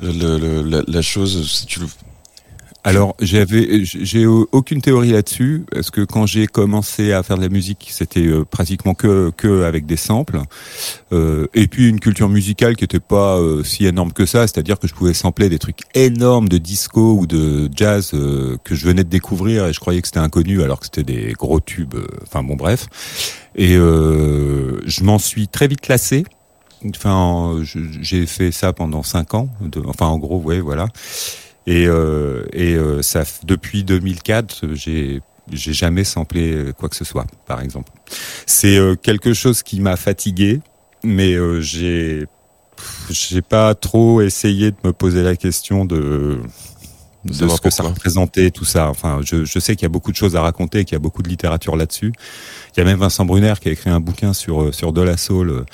[0.00, 1.80] la, la chose si tu.
[2.86, 7.48] Alors, j'avais, j'ai aucune théorie là-dessus, parce que quand j'ai commencé à faire de la
[7.48, 10.40] musique, c'était euh, pratiquement que que avec des samples,
[11.12, 14.78] Euh, et puis une culture musicale qui était pas euh, si énorme que ça, c'est-à-dire
[14.78, 18.84] que je pouvais sampler des trucs énormes de disco ou de jazz euh, que je
[18.86, 21.94] venais de découvrir et je croyais que c'était inconnu alors que c'était des gros tubes.
[21.94, 22.88] euh, Enfin bon, bref.
[23.56, 26.24] Et euh, je m'en suis très vite lassé.
[26.96, 27.62] Enfin,
[28.02, 29.48] j'ai fait ça pendant cinq ans.
[29.62, 30.88] de- enfin, en gros, ouais, voilà.
[31.66, 37.04] Et, euh, et euh, ça, depuis 2004, j'ai j'ai jamais samplé euh, quoi que ce
[37.04, 37.92] soit, par exemple.
[38.46, 40.60] C'est euh, quelque chose qui m'a fatigué,
[41.02, 42.26] mais euh, j'ai
[43.10, 46.40] j'ai pas trop essayé de me poser la question de
[47.24, 48.90] de ce que ça représentait tout ça.
[48.90, 51.00] Enfin, je, je sais qu'il y a beaucoup de choses à raconter, qu'il y a
[51.00, 52.12] beaucoup de littérature là-dessus.
[52.74, 55.16] Il y a même Vincent Brunner qui a écrit un bouquin sur sur De La
[55.16, 55.64] Soul.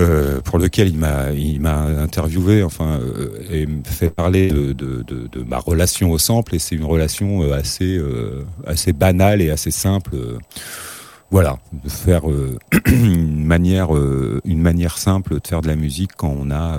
[0.00, 4.72] Euh, pour lequel il m'a il m'a interviewé enfin euh, et me fait parler de,
[4.72, 8.92] de, de, de ma relation au sample et c'est une relation euh, assez euh, assez
[8.94, 10.16] banale et assez simple
[11.30, 12.22] voilà de faire
[12.86, 13.90] une manière
[14.44, 16.78] une manière simple de faire de la musique quand on a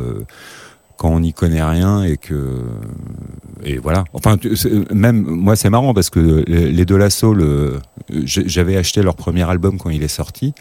[1.04, 2.62] quand on n'y connaît rien et que
[3.66, 4.06] et voilà.
[4.14, 4.38] Enfin
[4.93, 7.78] même moi c'est marrant parce que les les De La Soul euh,
[8.24, 10.54] j'avais acheté leur premier album quand il est sorti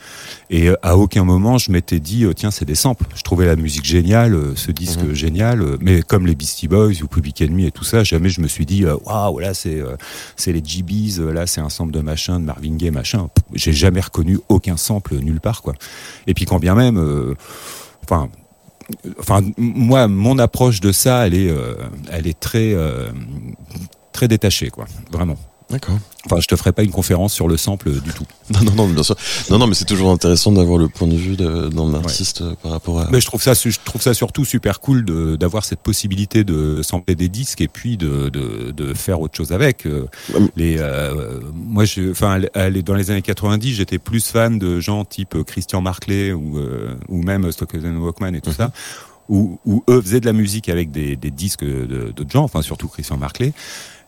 [0.50, 3.04] et euh, à aucun moment je m'étais dit euh, tiens c'est des samples.
[3.14, 5.14] Je trouvais la musique géniale euh, ce disque Mhm.
[5.14, 8.40] génial euh, mais comme les Beastie Boys ou Public Enemy et tout ça jamais je
[8.40, 9.94] me suis dit euh, waouh là c'est euh,
[10.34, 13.28] c'est les GBs euh, là c'est un sample de machin de Marvin Gaye machin.
[13.54, 15.74] J'ai jamais reconnu aucun sample nulle part quoi.
[16.26, 17.34] Et puis quand bien même euh,
[19.18, 21.74] enfin moi mon approche de ça elle est euh,
[22.10, 23.10] elle est très euh,
[24.12, 24.86] très détachée quoi.
[25.10, 25.36] Vraiment
[25.72, 25.96] D'accord.
[26.26, 28.72] enfin je te ferai pas une conférence sur le sample euh, du tout Non, non,
[28.74, 29.16] non, bien sûr.
[29.50, 32.54] Non, non, mais c'est toujours intéressant d'avoir le point de vue de- d'un artiste euh,
[32.62, 33.08] par rapport à...
[33.10, 36.82] mais je trouve ça je trouve ça surtout super cool de d'avoir cette possibilité de
[36.82, 40.06] sampler des disques et puis de de, de faire autre chose avec Euh,
[40.56, 42.40] les euh, moi je enfin
[42.84, 47.22] dans les années 90 j'étais plus fan de gens type Christian Marclay ou euh, ou
[47.22, 48.70] même Stockhausen Walkman et tout ça
[49.28, 52.60] où, où eux faisaient de la musique avec des, des disques de- d'autres gens, enfin
[52.60, 53.52] surtout Christian Marclay.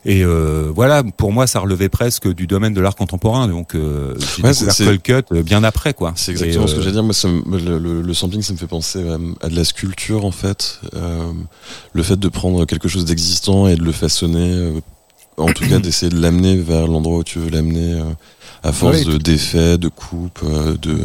[0.07, 3.49] Et euh, voilà, pour moi, ça relevait presque du domaine de l'art contemporain.
[3.49, 6.13] Donc, euh, j'ai Ouais, découvert Cut euh, bien après, quoi.
[6.17, 7.03] C'est exactement ce que euh, j'allais dire.
[7.05, 9.65] Moi, ça me- le, le- le sampling, ça me fait penser à, à de la
[9.65, 10.81] sculpture, en fait.
[10.95, 11.33] Euh,
[11.95, 14.81] le fait de prendre quelque chose d'existant et de le façonner, euh,
[15.39, 18.05] en tout cas d'essayer de l'amener vers l'endroit où tu veux l'amener, euh,
[18.63, 20.99] à force de d'effets, de coupes, euh, de,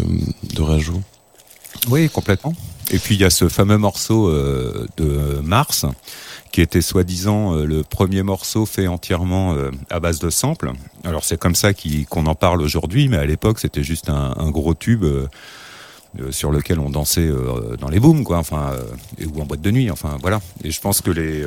[0.55, 1.01] de rajouts.
[1.89, 2.53] Oui, complètement.
[2.91, 5.85] Et puis il y a ce fameux morceau euh, de Mars
[6.51, 10.71] qui était soi-disant euh, le premier morceau fait entièrement euh, à base de samples.
[11.03, 14.73] Alors c'est comme ça qu'on en parle aujourd'hui, mais à l'époque c'était juste un, gros
[14.73, 15.27] tube euh,
[16.31, 17.29] sur lequel on dansait
[17.79, 18.73] dans les booms, quoi, enfin,
[19.23, 20.41] ou en boîte de nuit, enfin voilà.
[20.63, 21.45] Et je pense que les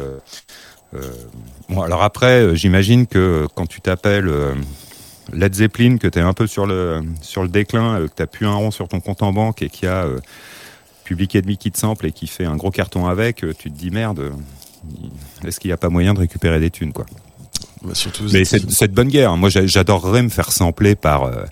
[1.68, 4.30] bon alors après, j'imagine que quand tu t'appelles
[5.32, 8.46] Led Zeppelin, que tu es un peu sur le sur le déclin, que tu plus
[8.46, 10.18] un rond sur ton compte en banque et qu'il y a euh,
[11.05, 13.90] Public Enemy qui te sample et qui fait un gros carton avec, tu te dis
[13.90, 14.32] merde,
[15.47, 17.07] est-ce qu'il n'y a pas moyen de récupérer des thunes quoi
[17.85, 19.37] Bah, surtout, Mais c'est de bonne guerre.
[19.37, 21.45] Moi j'a- j'adorerais me faire sampler par euh,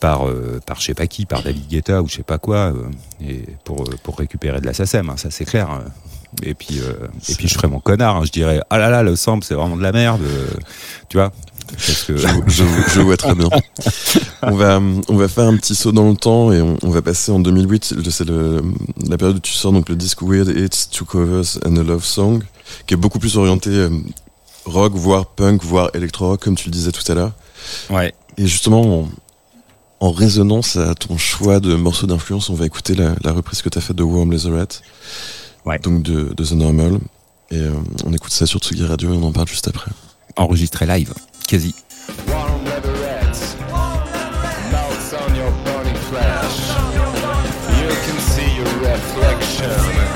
[0.00, 2.72] par euh, par je sais pas qui, par David Guetta ou je sais pas quoi,
[2.72, 2.84] euh,
[3.20, 5.70] et pour euh, pour récupérer de la SACEM, hein, ça c'est clair.
[5.70, 5.84] hein.
[6.42, 6.92] Et puis euh,
[7.28, 9.54] et puis je ferais mon connard, hein, je dirais ah là là le sample c'est
[9.54, 10.20] vraiment de la merde,
[11.08, 11.32] tu vois
[11.72, 12.64] Parce que Je, je,
[12.94, 13.48] je vois très bien.
[14.42, 17.02] On va, on va faire un petit saut dans le temps et on, on va
[17.02, 17.94] passer en 2008.
[18.10, 18.62] C'est le-
[19.08, 22.04] la période où tu sors donc le disque Weird Hits, Two Covers and a Love
[22.04, 22.42] Song,
[22.86, 23.90] qui est beaucoup plus orienté euh,
[24.64, 27.32] rock, voire punk, voire électro-rock, comme tu le disais tout à l'heure.
[27.90, 28.12] ouais.
[28.36, 29.08] Et justement, en,
[30.00, 33.68] en résonance à ton choix de morceaux d'influence, on va écouter la, la reprise que
[33.68, 34.82] tu as faite de Warm Leatherette,
[35.64, 35.78] Ouais.
[35.80, 36.98] donc de, de The Normal.
[37.50, 37.72] Et euh,
[38.04, 39.90] on écoute ça sur Tsugi Radio et on en parle juste après.
[40.36, 41.12] enregistré live,
[41.48, 41.74] quasi.
[48.80, 50.07] reflection.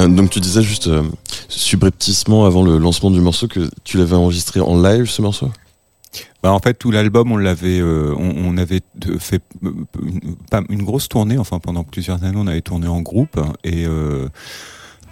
[0.00, 1.02] Euh, donc tu disais juste euh,
[1.48, 5.50] subrepticement avant le lancement du morceau que tu l'avais enregistré en live ce morceau?
[6.42, 8.80] Bah en fait tout l'album on l'avait euh, on, on avait
[9.18, 13.86] fait euh, une, grosse tournée enfin pendant plusieurs années on avait tourné en groupe et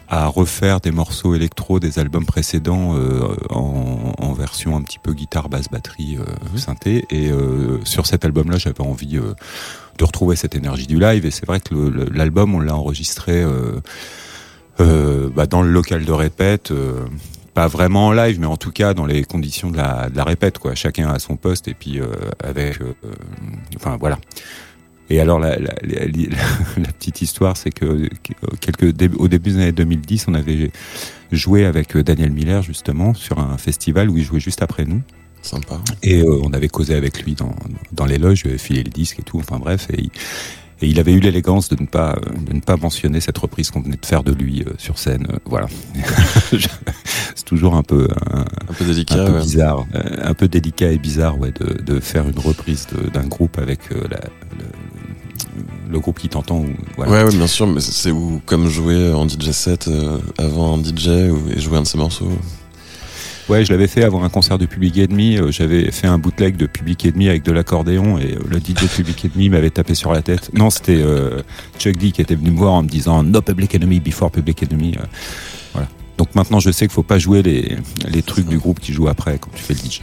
[0.09, 5.12] à refaire des morceaux électro des albums précédents euh, en, en version un petit peu
[5.12, 7.05] guitare basse batterie euh, synthé.
[7.11, 11.26] Et euh, sur cet album là j'avais envie de retrouver cette énergie du live.
[11.26, 11.74] Et c'est vrai que
[12.11, 13.45] l'album on l'a enregistré
[14.81, 17.05] euh, euh, bah, dans le local de répète euh,
[17.55, 20.24] pas vraiment en live, mais en tout cas dans les conditions de la, de la
[20.24, 20.74] répète, quoi.
[20.74, 22.07] Chacun à son poste et puis euh,
[22.43, 23.12] avec, euh, euh,
[23.76, 24.18] enfin voilà.
[25.11, 26.05] Et alors la, la, la,
[26.76, 28.09] la petite histoire, c'est que
[28.61, 30.70] quelques au début des années 2010, on avait
[31.33, 35.03] joué avec Daniel Miller justement sur un festival où il jouait juste après nous.
[35.43, 35.81] Sympa.
[36.03, 37.55] Et euh, on avait causé avec lui dans,
[37.93, 39.89] dans les loges, je lui avais filé le disque et tout, enfin bref.
[39.93, 40.11] Et il,
[40.81, 43.70] et il avait eu l'élégance de ne pas euh, de ne pas mentionner cette reprise
[43.70, 45.26] qu'on venait de faire de lui euh, sur scène.
[45.33, 45.66] euh, voilà.
[47.35, 49.24] C'est toujours un peu un, Un peu un délicat.
[49.26, 49.41] peu ouais.
[49.43, 49.87] bizarre,
[50.22, 54.18] un peu délicat et bizarre, ouais, de, de faire une reprise d'un groupe avec la,
[54.59, 54.64] le,
[55.91, 56.64] le groupe qui t'entend.
[56.97, 57.12] Voilà.
[57.12, 59.89] Ouais, ouais, bien sûr, mais c'est où comme jouer en DJ set
[60.39, 62.31] avant un DJ ou, et jouer un de ses morceaux.
[63.49, 65.38] Ouais, je l'avais fait avant un concert de Public Enemy.
[65.38, 68.74] euh, J'avais fait un bootleg de Public Enemy avec de l'accordéon et euh, le DJ
[68.82, 70.51] de Public Enemy m'avait tapé sur la tête.
[70.53, 71.40] Non, c'était euh,
[71.78, 74.62] Chuck D qui était venu me voir en me disant No Public Enemy before Public
[74.64, 74.96] Enemy.
[75.72, 75.88] voilà.
[76.18, 77.76] Donc maintenant, je sais qu'il faut pas jouer les,
[78.09, 80.01] les trucs du groupe qui jouent après quand tu fais le DJ.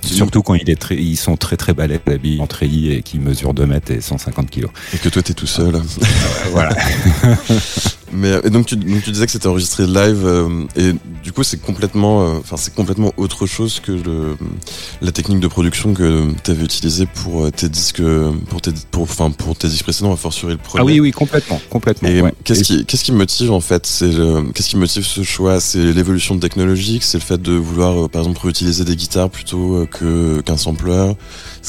[0.00, 3.18] Surtout quand il est très, ils sont très très balèzes, habillés en treillis et qui
[3.18, 4.70] mesurent 2 mètres et 150 kilos.
[4.94, 5.74] Et que toi, t'es tout seul.
[6.52, 6.74] Voilà.
[8.12, 10.92] Mais et donc tu, donc tu disais que c'était enregistré live euh, et
[11.22, 14.36] du coup c'est complètement, euh, enfin c'est complètement autre chose que le,
[15.00, 18.02] la technique de production que tu avais utilisée pour euh, tes disques,
[18.48, 20.82] pour tes, pour, enfin pour tes disques précédents, à fortiori le premier.
[20.82, 22.08] Ah oui, oui, complètement, complètement.
[22.08, 22.34] Et ouais.
[22.44, 24.10] qu'est-ce qui, qu'est-ce qui motive en fait C'est
[24.54, 25.60] qu'est-ce qui motive ce choix?
[25.60, 29.76] C'est l'évolution technologique, c'est le fait de vouloir, euh, par exemple, réutiliser des guitares plutôt
[29.76, 31.12] euh, que qu'un sampler.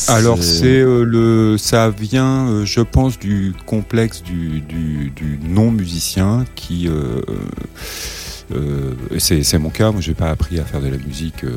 [0.08, 5.70] Alors c'est euh, le, ça vient, euh, je pense, du complexe du, du, du non
[5.70, 7.22] musicien qui, euh,
[8.56, 9.91] euh, c'est c'est mon cas.
[9.91, 11.44] Moi, j'ai pas appris à faire de la musique.
[11.44, 11.52] euh,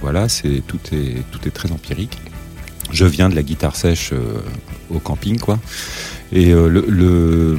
[0.00, 2.18] voilà, c'est tout est tout est très empirique.
[2.90, 4.40] Je viens de la guitare sèche euh,
[4.90, 5.58] au camping, quoi.
[6.32, 7.56] Et euh,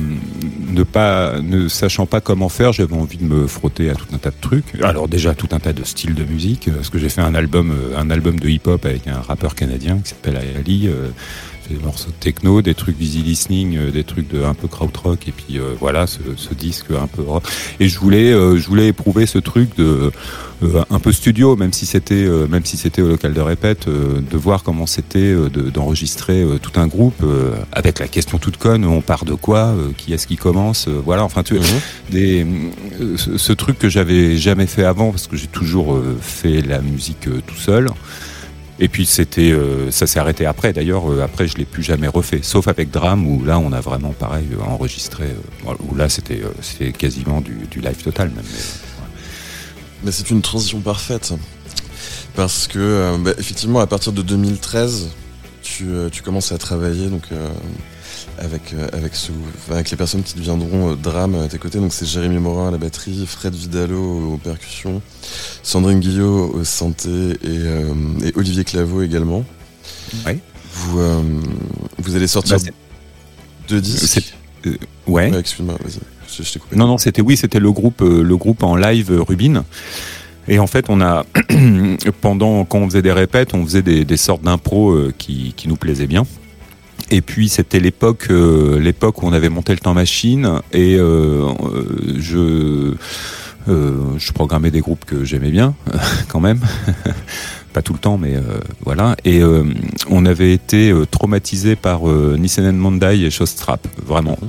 [0.71, 4.17] ne pas, ne sachant pas comment faire, j'avais envie de me frotter à tout un
[4.17, 4.75] tas de trucs.
[4.83, 7.33] Alors déjà tout un tas de styles de musique, euh, parce que j'ai fait un
[7.33, 10.89] album, euh, un album de hip-hop avec un rappeur canadien qui s'appelle Ali.
[11.69, 15.27] Des morceaux de techno, des trucs d'easy listening, euh, des trucs de un peu krautrock,
[15.27, 17.21] et puis euh, voilà ce, ce disque un peu.
[17.21, 17.43] rock.
[17.79, 20.11] Et je voulais, euh, je voulais éprouver ce truc de
[20.63, 23.87] euh, un peu studio, même si c'était, euh, même si c'était au local de répète,
[23.87, 28.07] euh, de voir comment c'était euh, de- d'enregistrer euh, tout un groupe euh, avec la
[28.07, 31.23] question toute conne, on part de quoi, euh, qui est-ce qui commence, euh, voilà.
[31.23, 31.61] Enfin, tu, Mhm.
[32.11, 32.45] des,
[33.17, 36.79] ce, ce truc que j'avais jamais fait avant parce que j'ai toujours euh, fait la
[36.81, 37.89] musique euh, tout seul.
[38.81, 40.71] Et puis c'était, euh, ça s'est arrêté après.
[40.71, 43.81] D'ailleurs, euh, après je l'ai plus jamais refait, sauf avec Drame où là on a
[43.81, 45.25] vraiment pareil euh, enregistré.
[45.81, 48.45] où là c'était, c'était quasiment du, live total même.
[50.03, 51.33] mais, c'est une transition parfaite.
[52.35, 55.09] Parce que, bah, effectivement, à partir de 2013,
[55.61, 57.23] tu, tu commences à travailler donc,
[58.39, 61.79] avec, euh, avec, ce, enfin, avec les personnes qui deviendront euh, drame à tes côtés.
[61.79, 65.01] Donc, c'est Jérémy Morin à la batterie, Fred Vidalo aux percussions,
[65.63, 69.43] Sandrine Guillot au synthé et, euh, et Olivier Claveau également.
[70.73, 71.21] Vous, euh,
[71.97, 72.71] vous allez sortir Bah,
[73.67, 74.33] deux disques.
[74.65, 74.75] euh,
[75.07, 75.31] ouais.
[75.31, 75.99] Ouais, excuse-moi, vas-y.
[76.37, 76.75] Je, je t'ai coupé.
[76.75, 79.63] Non, non, c'était oui, c'était le groupe, le groupe en live Rubine.
[80.47, 81.25] Et en fait, on a
[82.21, 85.75] pendant quand on faisait des répètes, on faisait des, des sortes d'impro qui, qui nous
[85.75, 86.25] plaisaient bien.
[87.11, 91.47] Et puis c'était l'époque, euh, l'époque où on avait monté le temps machine et euh,
[91.63, 92.93] euh, je
[93.67, 95.75] euh, je programmais des groupes que j'aimais bien
[96.27, 96.59] quand même.
[97.73, 98.41] Pas tout le temps, mais euh,
[98.83, 99.15] voilà.
[99.25, 99.63] Et euh,
[100.09, 103.87] on avait été traumatisé par Nisenen Mondai et Shostrap.
[104.03, 104.39] Vraiment,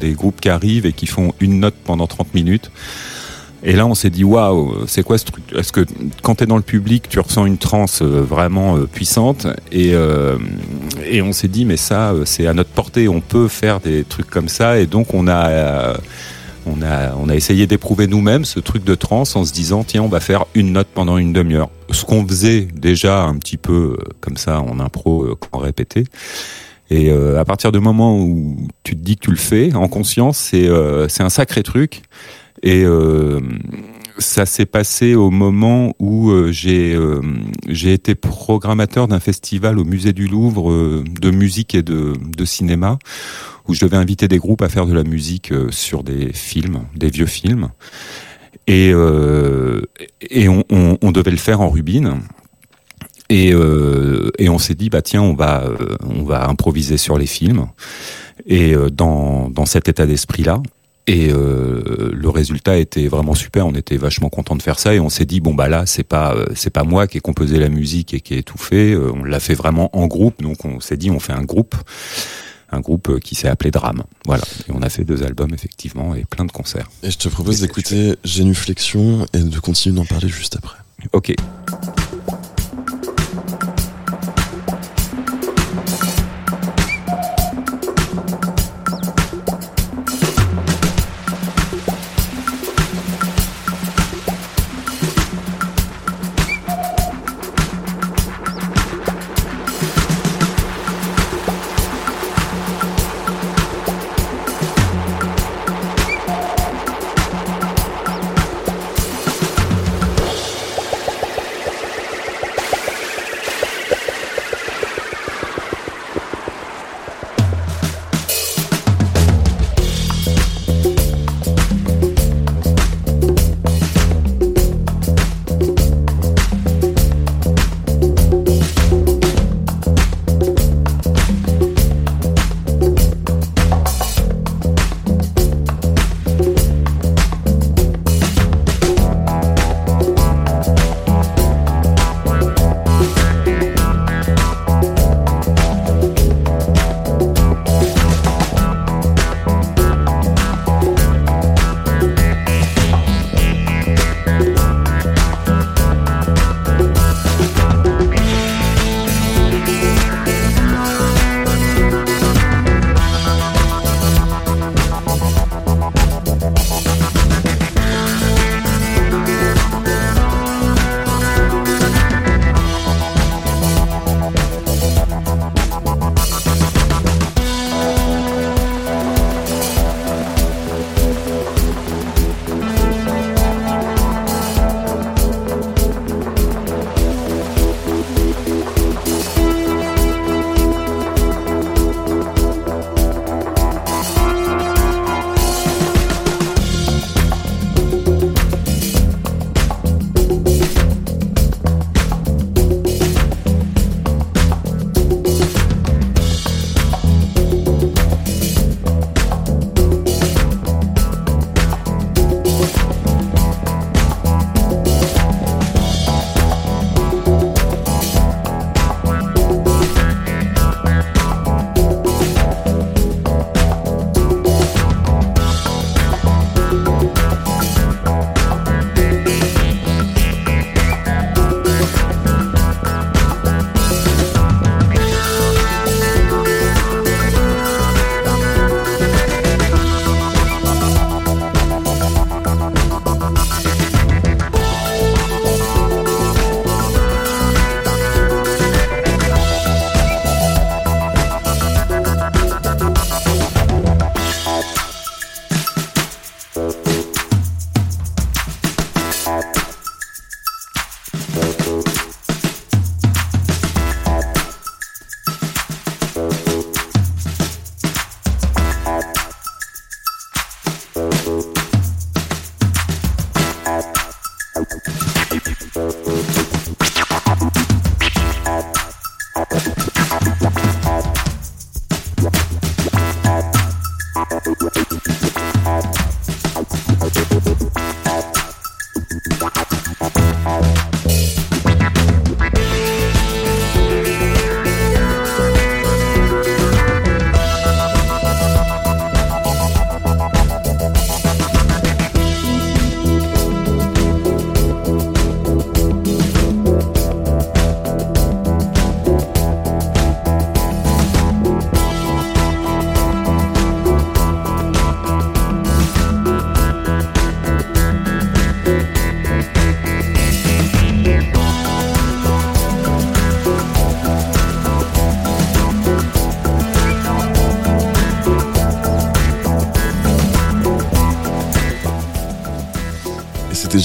[0.00, 2.70] des groupes qui arrivent et qui font une note pendant 30 minutes.
[3.66, 5.42] Et là, on s'est dit, waouh, c'est quoi ce truc?
[5.56, 5.86] Est-ce que
[6.22, 9.46] quand tu es dans le public, tu ressens une transe euh, vraiment euh, puissante?
[9.72, 10.36] Et, euh,
[11.06, 14.28] et on s'est dit, mais ça, c'est à notre portée, on peut faire des trucs
[14.28, 14.78] comme ça.
[14.78, 15.94] Et donc, on a,
[16.66, 20.02] on a, on a essayé d'éprouver nous-mêmes ce truc de transe en se disant, tiens,
[20.02, 21.70] on va faire une note pendant une demi-heure.
[21.90, 26.04] Ce qu'on faisait déjà un petit peu comme ça en impro quand on répétait.
[26.90, 30.36] Et à partir du moment où tu te dis que tu le fais en conscience,
[30.36, 30.68] c'est
[31.08, 32.02] c'est un sacré truc.
[32.64, 33.40] Et euh,
[34.16, 37.20] ça s'est passé au moment où euh, j'ai euh,
[37.68, 42.98] j'ai été programmateur d'un festival au musée du Louvre de musique et de, de cinéma,
[43.68, 47.10] où je devais inviter des groupes à faire de la musique sur des films, des
[47.10, 47.68] vieux films.
[48.66, 48.92] Et,
[50.30, 52.20] et on, on, devait le faire en rubine.
[53.28, 53.50] Et,
[54.38, 55.64] et on s'est dit bah tiens on va
[56.02, 57.66] on va improviser sur les films
[58.46, 60.62] et dans dans cet état d'esprit là
[61.06, 63.66] et euh, le résultat était vraiment super.
[63.66, 66.02] On était vachement content de faire ça et on s'est dit bon bah là c'est
[66.02, 68.92] pas euh, c'est pas moi qui ai composé la musique et qui ai tout fait.
[68.92, 70.42] Euh, on l'a fait vraiment en groupe.
[70.42, 71.74] Donc on s'est dit on fait un groupe,
[72.70, 74.02] un groupe euh, qui s'est appelé Drame.
[74.24, 74.44] Voilà.
[74.66, 76.90] Et on a fait deux albums effectivement et plein de concerts.
[77.02, 80.78] Et je te propose d'écouter Génuflexion et de continuer d'en parler juste après.
[81.12, 81.34] Ok.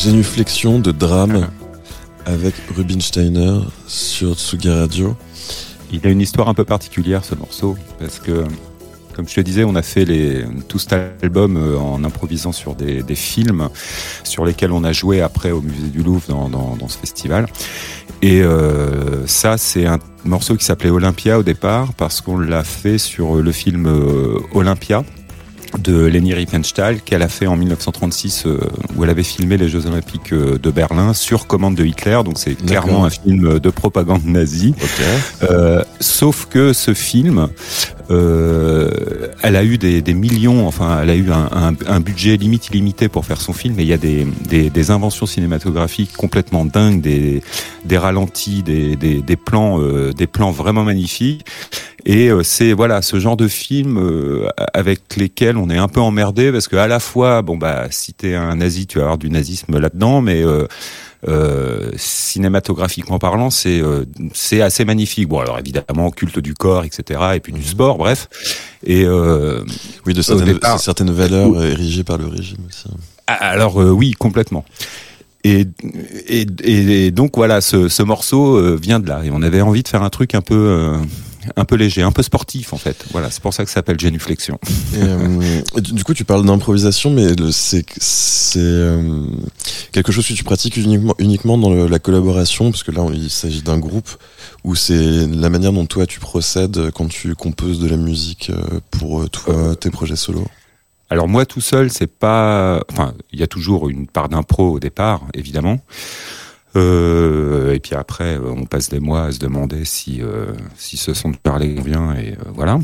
[0.01, 1.49] Génuflexion de drame
[2.25, 5.17] avec Rubinsteiner sur Tsugi Radio.
[5.91, 8.45] Il a une histoire un peu particulière ce morceau parce que
[9.13, 12.75] comme je te disais, on a fait les, tout cet album euh, en improvisant sur
[12.75, 13.67] des, des films
[14.23, 17.47] sur lesquels on a joué après au musée du Louvre dans, dans, dans ce festival.
[18.21, 22.99] Et euh, ça, c'est un morceau qui s'appelait Olympia au départ parce qu'on l'a fait
[22.99, 25.03] sur le film euh, Olympia
[25.77, 28.59] de Leni Riefenstahl qu'elle a fait en 1936 euh,
[28.99, 32.37] où elle avait filmé les Jeux Olympiques euh, de Berlin sur commande de Hitler donc
[32.37, 35.49] c'est clairement un film de propagande nazie Ok.
[35.49, 37.47] euh, sauf que ce film,
[38.11, 42.35] euh, elle a eu des, des millions, enfin, elle a eu un, un- un budget
[42.37, 46.13] limite illimité pour faire son film, et il y a des, des, des inventions cinématographiques
[46.17, 47.41] complètement dingues, des,
[47.97, 51.45] ralentis, des plans, euh, des plans vraiment magnifiques.
[52.11, 55.99] Et euh, c'est voilà ce genre de film euh, avec lesquels on est un peu
[55.99, 59.17] emmerdé parce que à la fois bon bah si t'es un nazi tu vas avoir
[59.19, 60.65] du nazisme là-dedans mais euh,
[61.27, 65.27] euh, cinématographiquement parlant, c'est euh, c'est assez magnifique.
[65.27, 68.29] Bon, alors évidemment, culte du corps, etc., et puis du sport, bref.
[68.85, 69.61] Et euh,
[70.05, 70.79] Oui, de certaines, départ.
[70.79, 72.85] certaines valeurs érigées par le régime aussi.
[73.27, 74.63] alors euh, oui, complètement.
[75.43, 75.67] Et,
[76.27, 79.21] et, et donc voilà, ce, ce morceau euh, vient de là.
[79.25, 80.97] Et on avait envie de faire un truc un peu euh,
[81.55, 83.05] un peu léger, un peu sportif en fait.
[83.11, 84.59] Voilà, c'est pour ça que ça s'appelle Génuflexion.
[84.93, 87.85] Et, euh, du coup, tu parles d'improvisation, mais c'est
[88.57, 89.25] euh,
[89.91, 93.29] quelque chose que tu pratiques uniquement, uniquement dans le- la collaboration, parce que là, il
[93.29, 94.09] s'agit d'un groupe
[94.63, 98.79] où c'est la manière dont toi tu procèdes quand tu composes de la musique euh,
[98.91, 100.45] pour toi, tes projets solo?
[101.11, 102.83] Alors moi tout seul, c'est pas.
[102.91, 105.79] Enfin, il y a toujours une part d'impro au départ, évidemment.
[106.75, 110.47] Euh, et puis après, euh, on passe des mois à se demander si euh,
[110.77, 112.79] si ce son de parler convient et euh, voilà.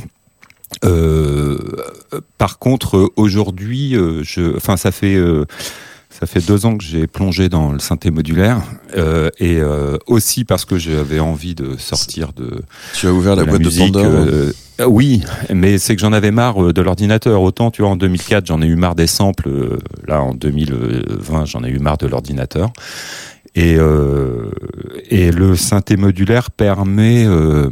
[2.38, 5.17] Par contre, aujourd'hui, je, enfin, ça fait
[6.17, 8.61] ça fait deux ans que j'ai plongé dans le synthé modulaire
[8.95, 12.61] euh, et euh, aussi parce que j'avais envie de sortir de
[12.93, 14.27] Tu as ouvert la, boîte musique, de Pandore.
[14.79, 15.23] euh, oui,
[15.53, 17.41] mais c'est que j'en avais marre de l'ordinateur.
[17.41, 19.49] Autant, tu vois, en 2004, j'en ai eu marre des samples.
[20.07, 22.71] là, en 2020, j'en ai eu marre de l'ordinateur.
[23.56, 24.51] Et, euh,
[25.10, 27.70] et le synthé modulaire permet euh,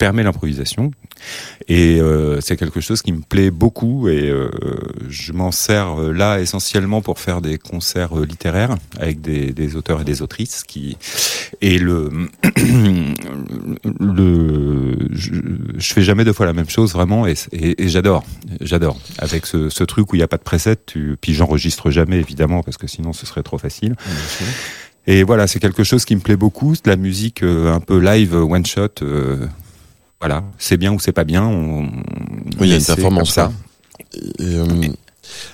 [0.00, 0.90] permet l'improvisation.
[1.68, 4.50] Et euh, c'est quelque chose qui me plaît beaucoup et euh,
[5.10, 10.00] je m'en sers euh, là essentiellement pour faire des concerts euh, littéraires avec des, auteurs
[10.00, 10.96] et des autrices qui
[11.60, 12.08] et le
[14.00, 15.32] le je,
[15.76, 18.24] je fais jamais deux fois la même chose vraiment et, et, j'adore
[18.62, 18.98] j'adore.
[19.18, 22.16] Avec ce, ce truc où il n'y a pas de preset tu, puis j'enregistre jamais
[22.16, 23.94] évidemment parce que sinon ce serait trop facile
[25.12, 27.98] et voilà c'est quelque chose qui me plaît beaucoup de la musique euh, un peu
[27.98, 29.46] live one shot euh,
[30.20, 31.90] voilà c'est bien ou c'est pas bien on, Oui,
[32.60, 33.52] il y a une performance ça
[34.14, 34.64] Et, euh,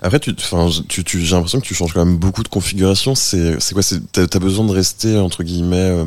[0.01, 3.15] après, tu, enfin, tu, tu, j'ai l'impression que tu changes quand même beaucoup de configuration.
[3.15, 3.83] C'est, quoi
[4.13, 6.05] t'as, t'as besoin de rester entre guillemets euh,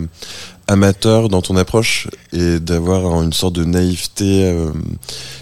[0.68, 4.46] amateur dans ton approche et d'avoir une sorte de naïveté.
[4.46, 4.72] euh,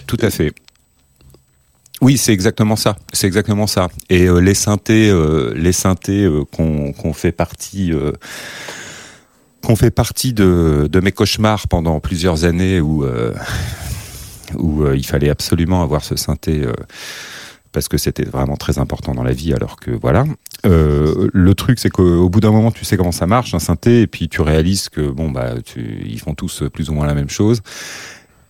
[0.06, 0.52] Tout à fait.
[2.00, 2.96] Oui, c'est exactement ça.
[3.12, 3.88] C'est exactement ça.
[4.08, 8.12] Et euh, les synthés, euh, les synthés euh, qu'on fait partie, euh,
[9.64, 13.04] qu'on fait partie de, mes cauchemars pendant plusieurs années où
[14.94, 16.64] il fallait absolument avoir ce synthé.
[17.72, 20.24] parce que c'était vraiment très important dans la vie, alors que voilà.
[20.64, 24.06] Le truc, c'est qu'au bout d'un moment, tu sais comment ça marche, un synthé, et
[24.06, 27.30] puis tu réalises que bon bah, tu, ils font tous plus ou moins la même
[27.30, 27.60] chose.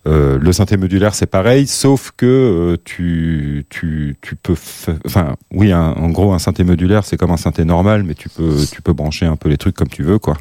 [0.09, 4.55] Euh, le synthé modulaire, c'est pareil, sauf que euh, tu, tu, tu peux,
[5.05, 8.57] enfin, oui, en gros, un synthé modulaire, c'est comme un synthé normal, mais tu peux,
[8.73, 10.37] tu peux brancher un peu les trucs comme tu veux, quoi.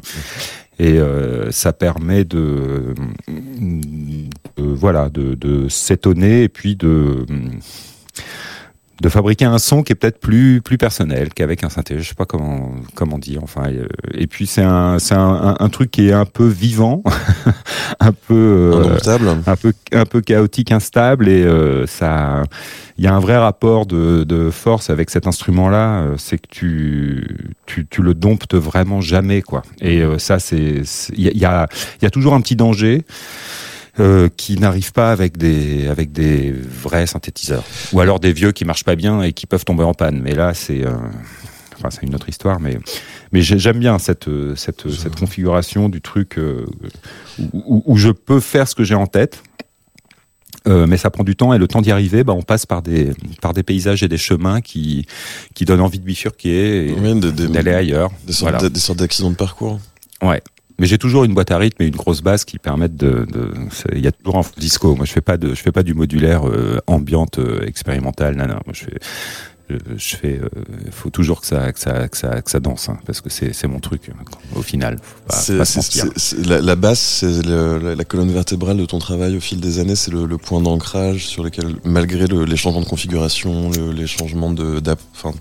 [0.78, 2.94] Et euh, ça permet de,
[3.28, 4.28] de-
[4.62, 7.26] voilà, de, de s'étonner et puis de
[9.00, 11.98] de fabriquer un son qui est peut-être plus plus personnel qu'avec un synthé.
[12.00, 13.40] Je sais pas comment comment dire.
[13.42, 17.02] Enfin, euh, et puis c'est un c'est un, un, truc qui est un peu vivant,
[18.00, 18.98] un peu euh,
[19.46, 22.42] un peu un peu chaotique, instable et euh, ça
[22.96, 26.48] il y a un vrai rapport de, de force avec cet instrument là, c'est que
[26.50, 27.24] tu,
[27.66, 29.62] tu tu le domptes vraiment jamais quoi.
[29.80, 31.68] Et euh, ça c'est c'est- il y a il y a,
[32.00, 33.04] il y a toujours un petit danger.
[34.00, 38.64] Euh, qui n'arrive pas avec des avec des vrais synthétiseurs ou alors des vieux qui
[38.64, 40.92] marchent pas bien et qui peuvent tomber en panne mais là c'est euh,
[41.76, 42.78] enfin c'est une autre histoire mais
[43.32, 46.66] mais j'ai- j'aime bien cette cette cette configuration du truc euh,
[47.52, 49.42] où, je peux faire ce que j'ai en tête
[50.66, 52.82] euh, mais ça prend du temps et le temps d'y arriver, bah, on passe par
[52.82, 55.06] des par des paysages et des chemins qui
[55.54, 58.10] qui donnent envie de bifurquer et Oui, d'aller ailleurs.
[58.26, 58.58] des sortes, Voilà.
[58.58, 59.78] d'a- des sortes d'accidents de parcours.
[60.20, 60.42] Ouais.
[60.78, 63.26] Mais j'ai toujours une boîte à rythme et une grosse basse qui permettent de.
[63.92, 64.94] Il y a toujours un disco.
[64.94, 68.36] Moi, je fais pas de, je fais pas du modulaire euh, ambiante euh, expérimental.
[68.36, 68.60] Non, non.
[68.64, 68.94] Moi, je fais
[69.98, 70.48] je, fais, euh,
[70.90, 73.52] faut toujours que ça, que ça, que ça, que ça danse, hein, parce que c'est,
[73.52, 74.10] c'est mon truc.
[74.56, 78.86] Au final, faut pas, pas se la, la basse, c'est la, la colonne vertébrale de
[78.86, 79.94] ton travail au fil des années.
[79.94, 84.06] C'est le, le point d'ancrage sur lequel, malgré le- les changements de configuration, le- les
[84.06, 85.34] changements de, d'app- enfin,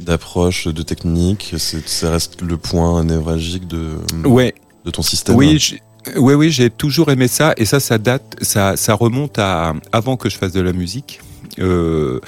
[0.00, 5.36] d'approche, de technique, ça reste le point névralgique de, Ouais, de ton système.
[5.36, 5.80] Oui, j'ai-
[6.16, 10.16] oui, oui, j'ai toujours aimé ça, et ça, ça date, ça, ça remonte à avant
[10.16, 11.20] que je fasse de la musique,
[11.58, 12.20] euh,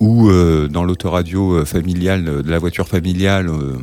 [0.00, 3.78] où euh, dans l'autoradio euh, familiale, euh, de la voiture familiale, euh,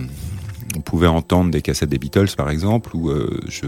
[0.78, 3.12] on pouvait entendre des cassettes des Beatles, par exemple, où
[3.48, 3.68] je,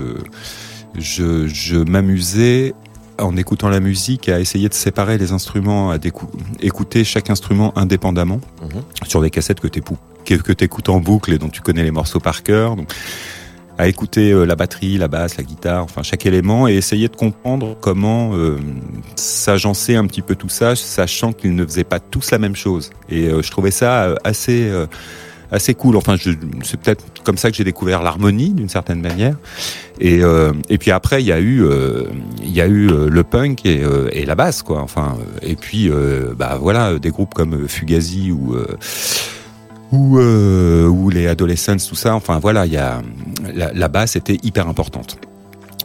[0.98, 2.74] je, je m'amusais
[3.20, 5.98] en écoutant la musique à essayer de séparer les instruments, à
[6.62, 8.82] écouter chaque instrument indépendamment Mhm.
[9.08, 9.82] sur des cassettes que tu
[10.26, 12.76] que écoutes en boucle et dont tu connais les morceaux par cœur.
[12.76, 12.92] Donc,
[13.78, 17.16] à écouter euh, la batterie, la basse, la guitare, enfin chaque élément et essayer de
[17.16, 18.58] comprendre comment euh,
[19.16, 22.92] s'agencer un petit peu tout ça, sachant qu'ils ne faisaient pas tous la même chose.
[23.10, 24.72] Et euh, je trouvais ça assez
[25.52, 25.96] assez cool.
[25.96, 26.16] Enfin,
[26.64, 29.36] c'est peut-être comme ça que j'ai découvert l'harmonie d'une certaine manière.
[30.00, 32.04] Et euh, et puis après, il y a eu euh,
[32.44, 34.82] y a eu euh, le punk et, la basse quoi.
[34.82, 35.90] Enfin, et puis
[36.38, 38.56] bah voilà, des groupes comme Fugazi ou
[39.92, 42.16] ou, les Adolescents, tout ça.
[42.16, 43.02] Enfin voilà, il y a
[43.54, 45.18] la, la basse était hyper importante.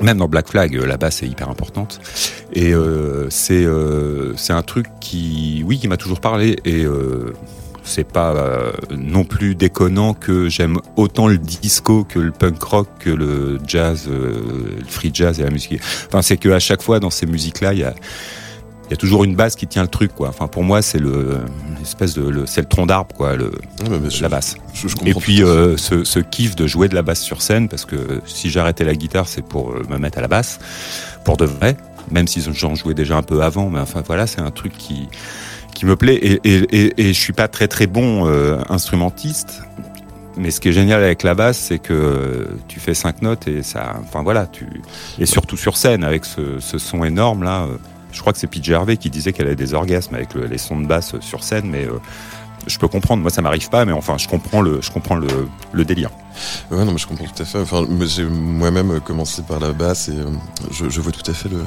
[0.01, 2.01] Même dans Black Flag, la basse est hyper importante.
[2.55, 2.73] Et
[3.29, 3.67] c'est
[4.37, 6.57] c'est un truc qui, oui, qui m'a toujours parlé.
[6.65, 6.87] Et
[7.85, 12.89] c'est pas euh, non plus déconnant que j'aime autant le disco que le punk rock,
[12.99, 14.43] que le jazz, euh,
[14.79, 15.81] le free jazz et la musique.
[16.09, 17.95] Enfin, c'est que à chaque fois dans ces musiques-là, il y a
[18.87, 20.31] il y a toujours une base qui tient le truc, quoi.
[20.31, 21.39] Enfin, pour moi, c'est le
[22.17, 23.53] de, le, c'est le tronc d'arbre, quoi, le,
[23.89, 24.57] Ouais, bah, la basse.
[24.75, 27.69] Je- je Et puis euh, ce, ce kiff de jouer de la basse sur scène,
[27.69, 30.59] parce que si j'arrêtais la guitare, c'est pour me mettre à la basse,
[31.25, 31.77] pour de vrai,
[32.11, 35.09] même si j'en jouais déjà un peu avant, mais enfin voilà, c'est un truc qui
[35.81, 36.21] qui me plaît.
[36.45, 39.63] Et, je suis pas très très bon euh, instrumentiste,
[40.37, 43.49] mais ce qui est génial avec la basse, c'est que euh, tu fais cinq notes
[43.49, 44.67] et ça, enfin voilà, tu
[45.19, 47.63] et surtout sur scène avec ce, son énorme là.
[47.63, 47.77] euh,
[48.13, 50.59] je crois que c'est PJ Harvey qui disait qu'elle avait des orgasmes avec le- les
[50.59, 51.87] sons de basse sur scène, mais
[52.67, 53.23] je peux comprendre.
[53.23, 55.27] Moi, ça m'arrive pas, mais enfin, je comprends le, je comprends le,
[55.73, 56.11] le délire.
[56.71, 57.59] Ouais, non, mais je comprends tout à fait.
[57.61, 60.25] Enfin, j'ai moi-même commencé par la basse et euh,
[60.71, 61.63] je, je vois tout à fait le,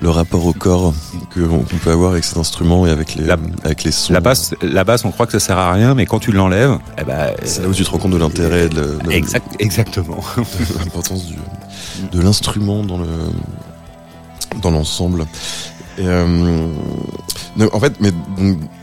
[0.00, 0.92] le rapport au corps
[1.34, 4.12] qu'on peut avoir avec cet instrument et avec les, La- avec les sons.
[4.12, 6.78] La basse, la basse, on croit que ça sert à rien, mais quand tu l'enlèves,
[6.98, 10.18] eh ben, C'est là où tu te rends compte de l'intérêt de, Exact, exactement.
[10.36, 11.24] de l'importance
[12.12, 13.06] de l'instrument dans le
[14.62, 15.26] dans l'ensemble.
[16.00, 16.68] Euh,
[17.72, 18.10] en fait, mais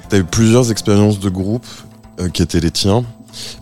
[0.10, 1.66] tu as eu plusieurs expériences de groupe
[2.20, 3.03] euh, qui étaient les tiens.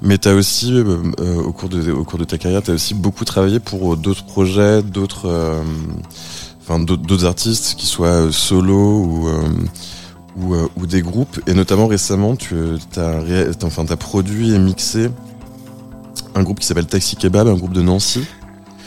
[0.03, 2.69] Mais tu as aussi, euh, euh, au, cours de, au cours de ta carrière, tu
[2.69, 5.63] as aussi beaucoup travaillé pour d'autres projets, d'autres
[6.61, 9.29] enfin, d'autres artistes, qui soient solo ou,
[10.37, 11.39] ou, ou des groupes.
[11.47, 12.55] Et notamment récemment, tu
[12.97, 13.21] as,
[13.63, 15.09] enfin, as produit et mixé
[16.35, 18.23] un groupe qui s'appelle Taxi Kebab, un groupe de Nancy.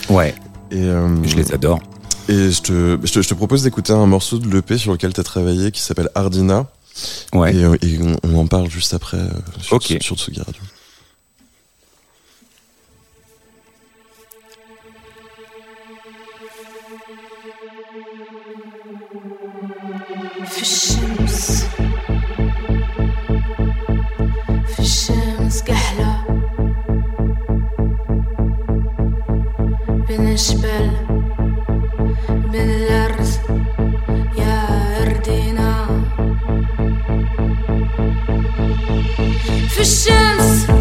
[0.08, 0.36] Ouais,
[0.70, 1.80] Et, je les adore.
[2.28, 5.12] et je te, je te, je te propose d'écouter un morceau de l'EP sur lequel
[5.12, 6.66] tu as travaillé qui s'appelle Ardina.
[7.33, 7.55] Ouais.
[7.55, 9.29] Et, euh, et on, on en parle juste après euh,
[9.61, 9.97] sur, Ok.
[10.01, 10.61] sur Tsugi Radio.
[20.45, 21.63] في الشمس
[24.67, 26.23] في الشمس كحلة
[30.07, 30.91] بين الجبل
[39.86, 40.75] في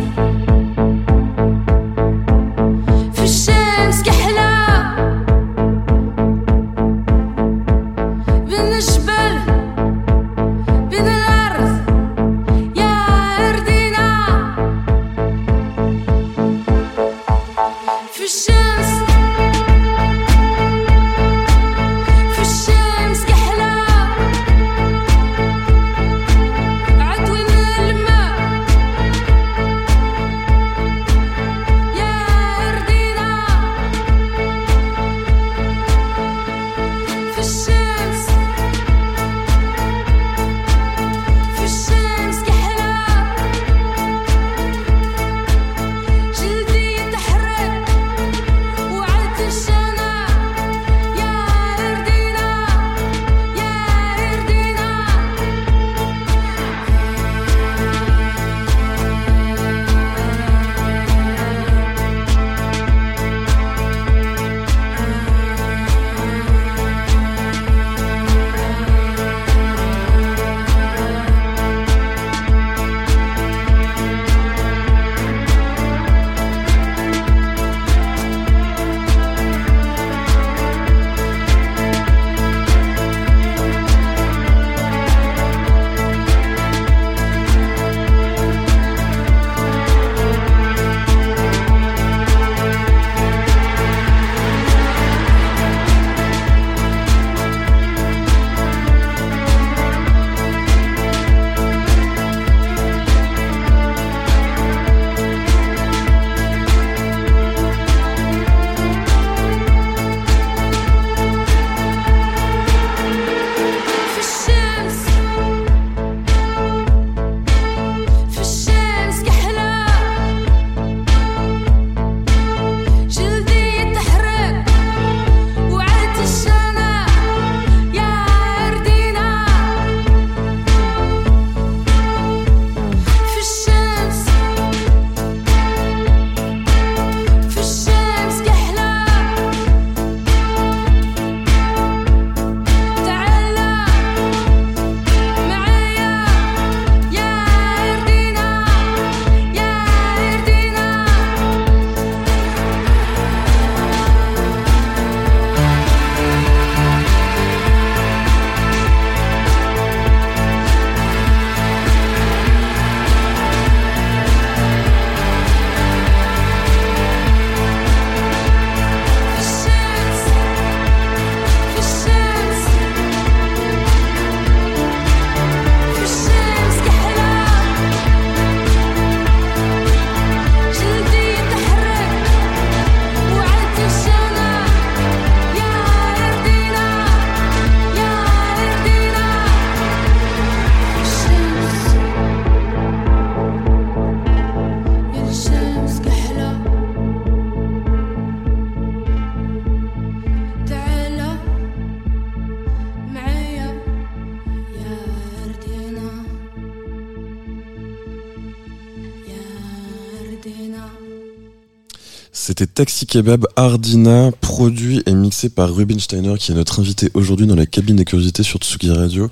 [212.58, 217.48] C'était Taxi Kebab Ardina, produit et mixé par Ruben Steiner, qui est notre invité aujourd'hui
[217.48, 219.30] dans la cabine des curiosités sur Tsugi Radio.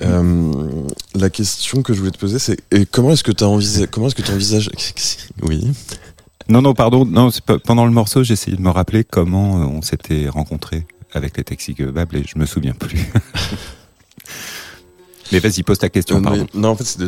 [0.00, 0.52] Euh,
[1.14, 2.56] la question que je voulais te poser, c'est
[2.90, 4.68] comment est-ce que tu envisagé, comment est-ce que tu envisages,
[5.42, 5.70] oui,
[6.48, 7.04] Non, non, pardon.
[7.04, 7.30] Non,
[7.62, 11.44] pendant le morceau, j'ai essayé de me rappeler comment euh, on s'était rencontrés avec les
[11.44, 13.06] Taxi Kebab et je me souviens plus.
[15.32, 16.46] Mais vas-y, pose ta question, Euh, pardon.
[16.54, 17.04] mais- non, en fait, c'était,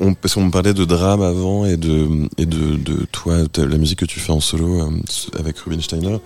[0.00, 3.78] on, parce qu'on me parlait de drame avant et de, et de, de toi, la
[3.78, 4.90] musique que tu fais en solo euh,
[5.38, 6.16] avec Ruben Steiner.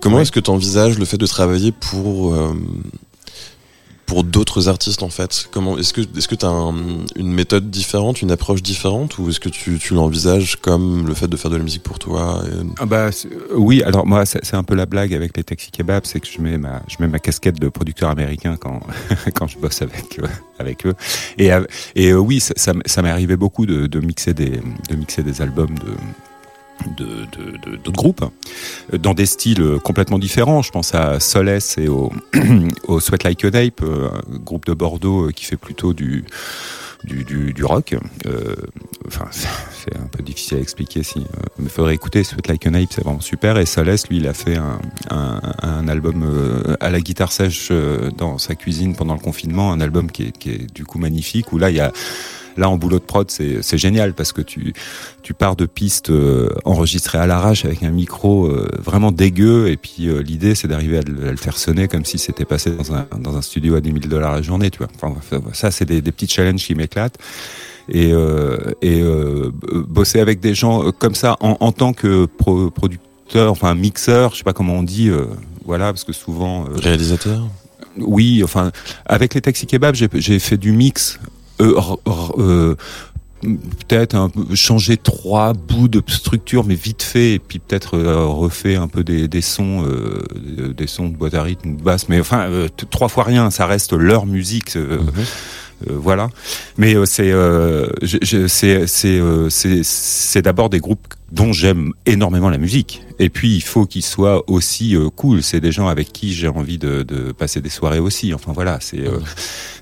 [0.00, 0.22] Comment Ouais.
[0.22, 2.54] est-ce que tu envisages le fait de travailler pour, euh,
[4.06, 5.48] pour d'autres artistes, en fait?
[5.50, 6.74] Comment, est-ce que, est-ce que t'as un,
[7.16, 11.26] une méthode différente, une approche différente, ou est-ce que tu, tu l'envisages comme le fait
[11.28, 12.42] de faire de la musique pour toi?
[12.46, 13.10] et- Ah bah euh,
[13.54, 16.40] oui, alors moi c'est un peu la blague avec les taxi kebabs, c'est que je
[16.40, 18.80] mets ma je mets ma casquette de producteur américain quand
[19.34, 20.28] quand je bosse avec eux,
[20.58, 20.94] avec eux.
[21.38, 22.52] Et euh, et euh, oui, ça
[22.86, 25.92] ça m'est arrivé beaucoup de, de mixer des de mixer des albums de
[26.96, 28.24] de de- de- d'autres groupes
[28.92, 30.62] euh, dans des styles euh, complètement différents.
[30.62, 32.12] Je pense à Solace et au
[32.88, 36.24] au Sweat Like a Nape, euh, un groupe de Bordeaux qui fait plutôt du
[37.04, 37.94] du, du, du rock.
[38.26, 38.54] Euh,
[39.06, 41.02] enfin, c'est un peu difficile à expliquer.
[41.04, 41.22] Si, euh,
[41.60, 43.58] il faudrait écouter Sweat Like a Nape, c'est vraiment super.
[43.58, 47.70] Et Solès, lui, il a fait un, un, un album à la guitare sèche
[48.16, 51.52] dans sa cuisine pendant le confinement, un album qui est, qui est du coup magnifique.
[51.52, 51.92] Où là, il y a
[52.56, 54.72] Là, en boulot de prod, c'est génial parce que tu,
[55.22, 59.68] tu pars de pistes euh, enregistrées à l'arrache avec un micro euh, vraiment dégueu.
[59.68, 62.44] Et puis, euh, l'idée, c'est d'arriver à, le- à le faire sonner comme si c'était
[62.44, 64.88] passé dans un, dans un studio à 10 000 dollars la journée, tu vois.
[65.02, 65.14] Enfin,
[65.52, 67.18] ça, c'est des, des petits challenges qui m'éclatent.
[67.88, 69.52] Et, euh, et euh,
[69.86, 74.38] bosser avec des gens comme ça en, en tant que pro- producteur, enfin mixeur, je
[74.38, 75.26] sais pas comment on dit, euh,
[75.64, 77.48] voilà, parce que souvent, Réalisateur?
[77.98, 78.72] oui, enfin,
[79.04, 81.20] avec les taxi kebabs, j'ai fait du mix.
[81.60, 81.80] Euh,
[82.38, 82.74] euh,
[83.42, 88.88] peut-être changer trois bouts de structure, mais vite fait, et puis peut-être euh, refait un
[88.88, 90.24] peu des, des sons, euh,
[90.76, 92.48] des sons de boîte à rythme, de basse, mais enfin,
[92.90, 94.76] trois fois rien, ça reste leur musique.
[94.76, 94.98] euh,
[95.84, 96.28] voilà.
[96.78, 97.88] Mais euh, c'est euh,
[98.48, 103.02] c'est c'est euh, d'abord des groupes dont j'aime énormément la musique.
[103.18, 105.42] Et puis il faut qu'ils soient aussi euh, cool.
[105.42, 108.32] C'est des gens avec qui j'ai envie de, de passer des soirées aussi.
[108.34, 109.18] Enfin voilà, c'est euh,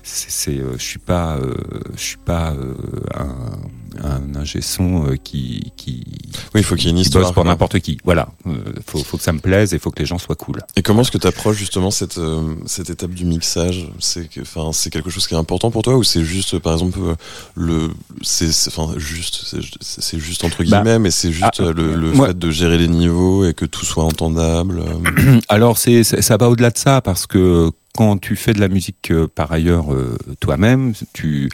[0.03, 1.55] c'est c'est, euh, je suis pas euh,
[1.95, 2.73] je suis pas euh,
[3.13, 3.57] un
[4.03, 6.03] un ingé son euh, qui qui
[6.53, 7.33] Oui, il faut qu'il y ait une histoire.
[7.33, 7.97] pour n'importe qui.
[8.03, 8.53] Voilà, Euh,
[8.87, 10.59] faut faut que ça me plaise et faut que les gens soient cool.
[10.75, 13.87] Et comment est-ce que tu approches justement cette, euh, cette étape du mixage?
[13.99, 16.73] C'est que, enfin, c'est quelque chose qui est important pour toi ou c'est juste, par
[16.73, 16.99] exemple,
[17.55, 17.89] le,
[18.21, 19.45] c'est, enfin, juste,
[19.81, 22.77] c'est, juste entre Bah, guillemets, mais c'est juste ah, le, le moi- fait de gérer
[22.77, 24.83] les niveaux et que tout soit entendable.
[25.49, 29.11] Alors c'est- ça va au-delà de ça parce que quand tu fais de la musique
[29.11, 31.49] euh, par ailleurs euh, toi-même, tu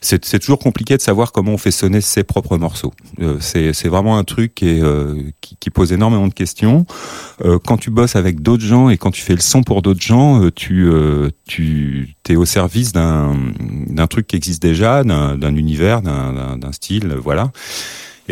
[0.00, 2.92] c'est c'est toujours compliqué de savoir comment on fait sonner ses propres morceaux.
[3.20, 6.86] Euh, c'est c'est vraiment un truc qui, est, euh, qui, qui pose énormément de questions.
[7.44, 10.00] Euh, quand tu bosses avec d'autres gens et quand tu fais le son pour d'autres
[10.02, 10.88] gens, tu
[11.46, 13.36] tu t'es au service d'un
[13.88, 17.52] d'un truc qui existe déjà, d'un d'un univers, d'un d'un- style, voilà.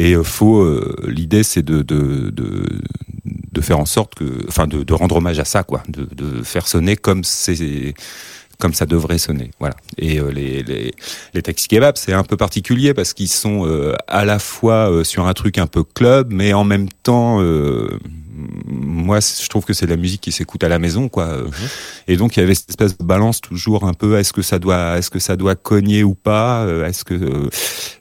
[0.01, 2.32] Et euh, faut euh, l'idée c'est de, de
[3.52, 6.97] de faire en sorte que, enfin, de, rendre hommage à ça, quoi, de, faire sonner
[6.97, 7.94] comme c'est
[8.59, 9.74] comme ça devrait sonner, voilà.
[9.98, 10.94] Et euh, les les
[11.35, 13.66] les taxi kebabs, c'est un peu particulier parce qu'ils sont
[14.06, 17.40] à la fois sur un truc un peu club, mais en même temps,
[18.66, 21.36] moi, je trouve que c'est de la musique qui s'écoute à la maison, quoi.
[22.06, 24.58] Et donc il y avait cette espèce de balance toujours un peu est-ce que ça
[24.58, 27.48] doit est-ce que ça doit cogner ou pas euh, est-ce que euh,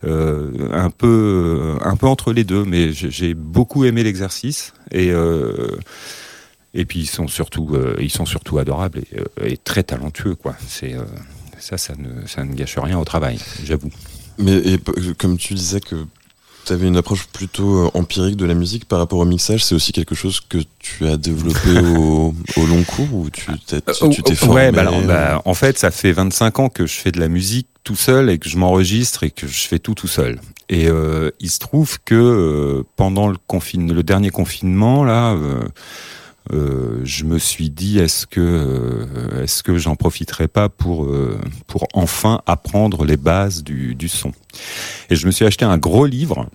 [0.05, 2.63] euh, un peu un peu entre les deux.
[2.65, 5.77] Mais j'ai beaucoup aimé l'exercice et euh,
[6.73, 10.35] et puis ils sont surtout euh, ils sont surtout adorables et, euh, et très talentueux
[10.35, 10.55] quoi.
[10.67, 11.03] C'est euh,
[11.59, 13.89] ça ça ne ça ne gâche rien au travail j'avoue.
[14.37, 14.79] Mais et,
[15.17, 16.05] comme tu disais que
[16.69, 19.73] tu avais une approche plutôt euh, empirique de la musique par rapport au mixage, c'est
[19.73, 23.81] aussi quelque chose que tu as développé au, au long cours ou tu t'es,
[24.11, 26.69] tu t'es Euh, formé ouais, bah alors, euh, bah, en fait, ça fait 25 ans
[26.69, 29.67] que je fais de la musique tout seul et que je m'enregistre et que je
[29.67, 30.39] fais tout tout seul.
[30.69, 35.61] Et euh, il se trouve que euh, pendant le confine, le dernier confinement là, euh,
[36.51, 41.39] euh, je me suis dit est-ce que euh, est-ce que j'en profiterais pas pour euh,
[41.67, 44.31] pour enfin apprendre les bases du, du son.
[45.09, 46.47] Et je me suis acheté un gros livre.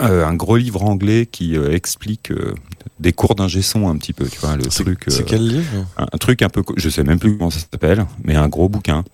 [0.00, 2.54] Euh, un gros livre anglais qui euh, explique euh,
[2.98, 5.04] des cours d'ingé son un petit peu, tu vois, le c'est, truc.
[5.08, 5.86] c'est quel livre?
[5.96, 8.68] un, un truc un peu, je sais même plus comment ça s'appelle, mais un gros
[8.68, 9.04] bouquin.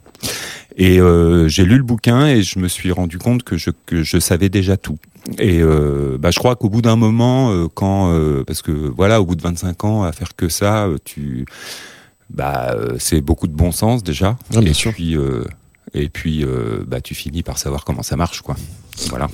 [0.76, 0.98] Et
[1.46, 4.50] j'ai lu le bouquin et je me suis rendu compte que je, que je savais
[4.50, 4.98] déjà tout.
[5.38, 5.62] Et
[6.18, 8.14] bah, je crois qu'au bout d'un moment, quand
[8.46, 11.46] parce que voilà, au bout de 25 ans à faire que ça, tu
[12.28, 14.36] bah c'est beaucoup de bon sens déjà.
[14.54, 14.92] Ah, bien et sûr.
[14.92, 15.16] puis
[15.96, 18.56] et puis euh, bah tu finis par savoir comment ça marche quoi.
[19.08, 19.28] Voilà.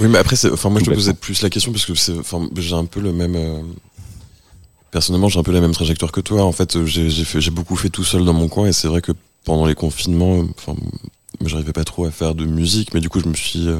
[0.00, 2.84] Oui, mais après, enfin, moi, je te posais plus la question parce que j'ai un
[2.84, 3.36] peu le même.
[3.36, 3.62] euh,
[4.90, 6.44] Personnellement, j'ai un peu la même trajectoire que toi.
[6.44, 9.10] En fait, j'ai, beaucoup fait tout seul dans mon coin, et c'est vrai que
[9.44, 10.76] pendant les confinements, enfin,
[11.44, 13.78] j'arrivais pas trop à faire de musique, mais du coup, je me suis euh,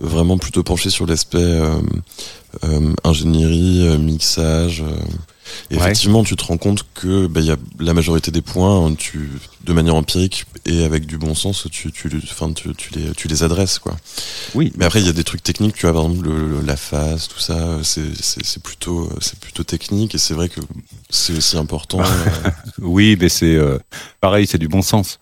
[0.00, 1.60] vraiment plutôt penché sur l'aspect
[3.04, 4.82] ingénierie, mixage.
[5.70, 5.82] Et Ouais.
[5.82, 9.28] effectivement, tu te rends compte que bah, y a la majorité des points, hein, tu,
[9.64, 13.26] de manière empirique et avec du bon sens, tu, tu, enfin, tu, tu les, tu
[13.28, 13.96] les adresses, quoi.
[14.54, 14.72] Oui.
[14.76, 16.76] Mais après, il y a des trucs techniques, tu vois, par exemple, le, le- la
[16.76, 20.60] phase, tout ça, euh, c'est, plutôt, euh, plutôt technique et c'est vrai que
[21.10, 22.00] c'est aussi important.
[22.02, 23.78] euh, Oui, mais c'est euh,
[24.20, 25.18] pareil, c'est du bon sens.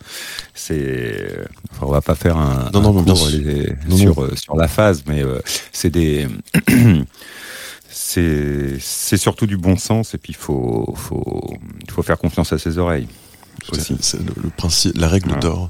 [0.55, 1.39] C'est,
[1.73, 3.39] enfin, on va pas faire un, Non, non, un cours sûr.
[3.39, 5.41] les- Non, sur euh, sur la phase, mais euh,
[5.73, 6.27] c'est des,
[8.03, 11.55] c'est c'est surtout du bon sens et puis il faut faut
[11.91, 13.07] faut faire confiance à ses oreilles
[13.75, 15.43] c'est, le, le principe, la règle Voilà.
[15.43, 15.69] d'or.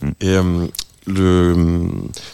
[0.00, 0.08] Mm.
[0.22, 0.66] Et euh,
[1.06, 1.86] le,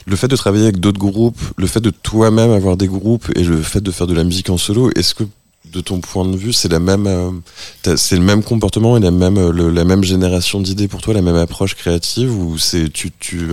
[0.07, 3.43] le fait de travailler avec d'autres groupes, le fait de toi-même avoir des groupes et
[3.43, 5.25] le fait de faire de la musique en solo, est-ce que
[5.73, 9.11] de ton point de vue, c'est la même, euh, c'est le même comportement et la
[9.11, 12.89] même, euh, le- la même génération d'idées pour toi, la même approche créative, ou c'est
[12.93, 13.49] tu, tu,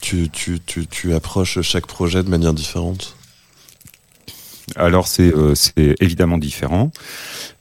[0.00, 3.14] tu, tu, tu, tu approches chaque projet de manière différente?
[4.76, 6.92] Alors c'est euh, c'est évidemment différent,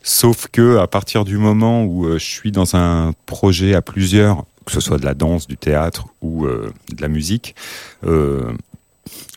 [0.03, 4.45] sauf que à partir du moment où euh, je suis dans un projet à plusieurs,
[4.65, 7.56] que ce soit de la danse, du théâtre ou euh, de la musique,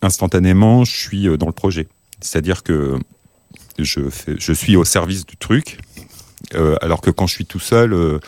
[0.03, 1.89] instantanément je suis dans le projet.
[2.21, 2.99] C'est-à-dire que
[3.79, 5.79] je suis au service du truc,
[6.83, 8.21] alors que quand je suis tout seul.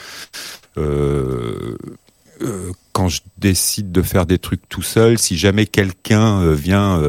[2.93, 7.01] quand je décide de faire des trucs tout seul, si jamais quelqu'un vient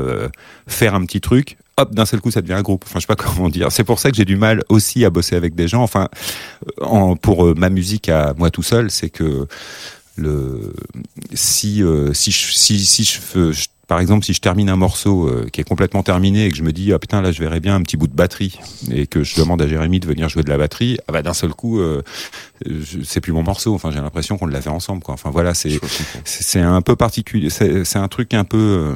[0.68, 2.84] faire un petit truc, hop, d'un seul coup, ça devient un groupe.
[2.88, 3.72] Enfin, je sais pas comment dire.
[3.72, 5.84] C'est pour ça que j'ai du mal aussi à bosser avec des gens.
[5.84, 6.08] Enfin,
[6.82, 9.48] en, pour euh, ma musique à moi tout seul, c'est que
[10.18, 10.74] le
[11.34, 15.28] si euh, si je, si si je, je- par exemple si je termine un morceau
[15.28, 17.60] euh, qui est complètement terminé et que je me dis ah putain là je verrais
[17.60, 18.60] bien un petit bout de batterie
[18.92, 21.34] et que je demande à Jérémy de venir jouer de la batterie ah bah d'un
[21.34, 22.02] seul coup euh,
[23.04, 23.74] c'est plus mon morceau.
[23.74, 25.14] Enfin j'ai l'impression qu'on l'a fait ensemble quoi.
[25.14, 25.80] Enfin voilà c'est
[26.24, 27.50] c'est un peu particulier.
[27.50, 28.96] C'est un truc un peu euh,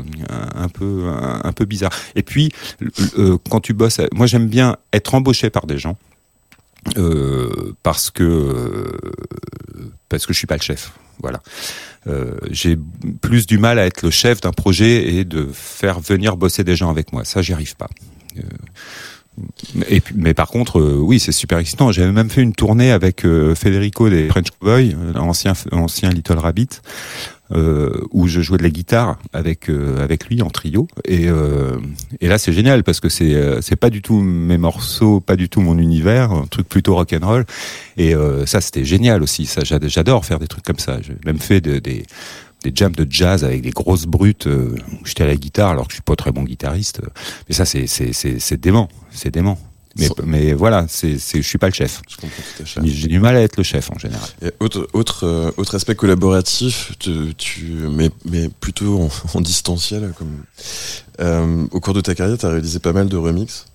[0.56, 1.92] un, peu un, un peu bizarre.
[2.16, 2.52] Et puis
[3.18, 5.98] euh, quand tu bosses moi j'aime bien être embauché par des gens
[6.98, 8.92] euh, parce que euh,
[10.08, 11.42] parce que je suis pas le chef voilà.
[12.08, 12.78] Euh, j'ai
[13.22, 16.76] plus du mal à être le chef d'un projet et de faire venir bosser des
[16.76, 17.26] gens avec moi.
[17.26, 17.90] Ça j'y arrive pas.
[18.38, 18.42] Euh,
[20.16, 21.92] mais par contre, euh, oui, c'est super excitant.
[21.92, 26.82] J'avais même fait une tournée avec euh, Federico des French Cowboys, euh, ancien Little Rabbit,
[28.12, 30.88] où je jouais de la guitare avec euh, avec lui en trio.
[31.06, 31.78] Et euh,
[32.22, 35.36] et là, c'est génial parce que c'est euh, c'est pas du tout mes morceaux, pas
[35.36, 37.46] du tout mon univers, un truc plutôt rock and roll.
[37.98, 39.46] Et euh, ça, c'était génial aussi.
[39.46, 41.02] Ça, j'ad- j'adore faire des trucs comme ça.
[41.02, 42.06] J'ai même fait de- des
[42.64, 45.86] des jams de jazz avec des grosses brutes euh, où j'étais à la guitare alors
[45.88, 47.00] que je suis pas très bon guitariste
[47.48, 49.58] mais ça c'est c'est c'est c'est dément c'est dément
[50.26, 52.02] mais voilà c'est je suis pas le chef
[52.84, 55.96] j'ai du mal à être le chef en général Et autre, autre, euh, autre aspect
[55.96, 60.14] collaboratif, tu, tu, mais, mais plutôt en, en distanciel.
[60.18, 60.36] Comme,
[61.20, 63.66] euh, au cours de ta carrière, tu as réalisé pas mal de remixes.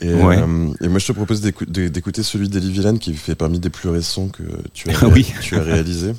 [0.00, 0.38] Et, Ouais.
[0.38, 3.58] euh, et moi, je te propose d'écou- d'é- d'écouter celui d'Elie Villaine qui fait parmi
[3.58, 4.42] des plus récents que
[4.74, 5.26] tu as, oui.
[5.42, 6.12] tu as réalisé.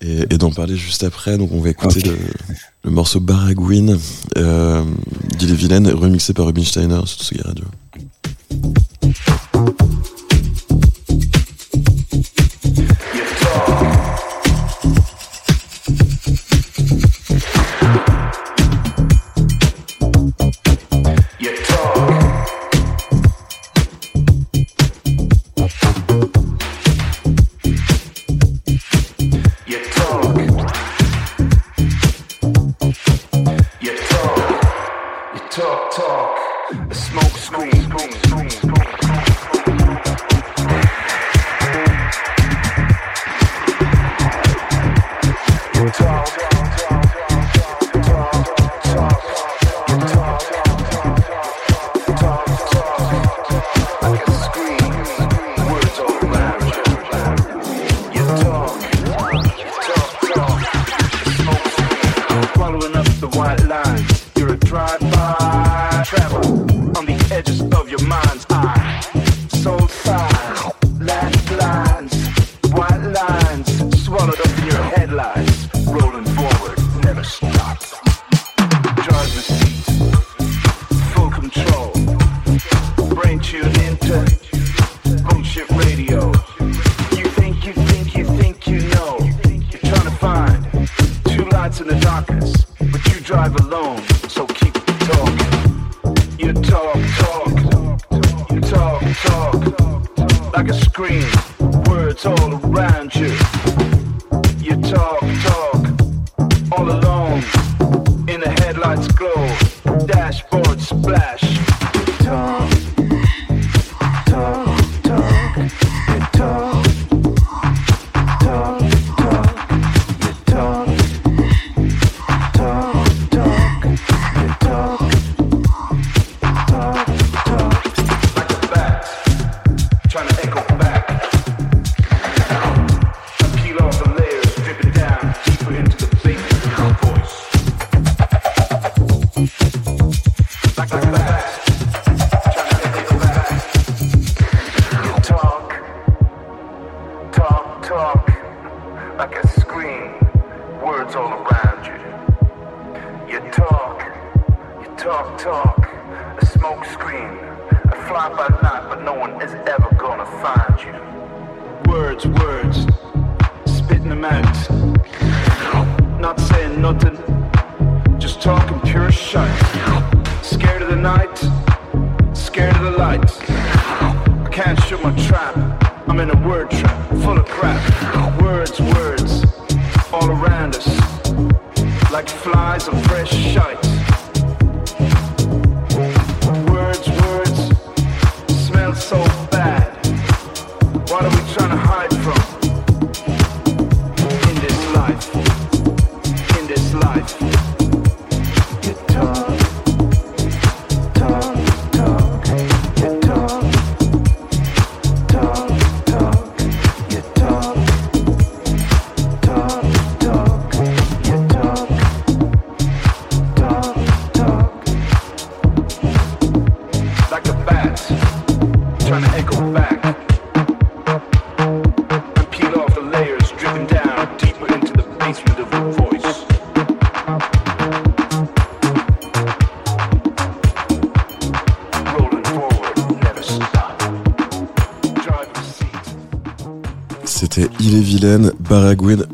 [0.00, 1.38] Et, et d'en parler juste après.
[1.38, 2.16] Donc, on va écouter le,
[2.84, 3.98] le morceau Baragouine
[4.36, 4.82] euh,
[5.38, 7.64] d'Elie Villaine, remixé par Rubinsteiner sur Tsugi Radio.
[7.92, 8.10] Thank
[10.36, 10.51] you.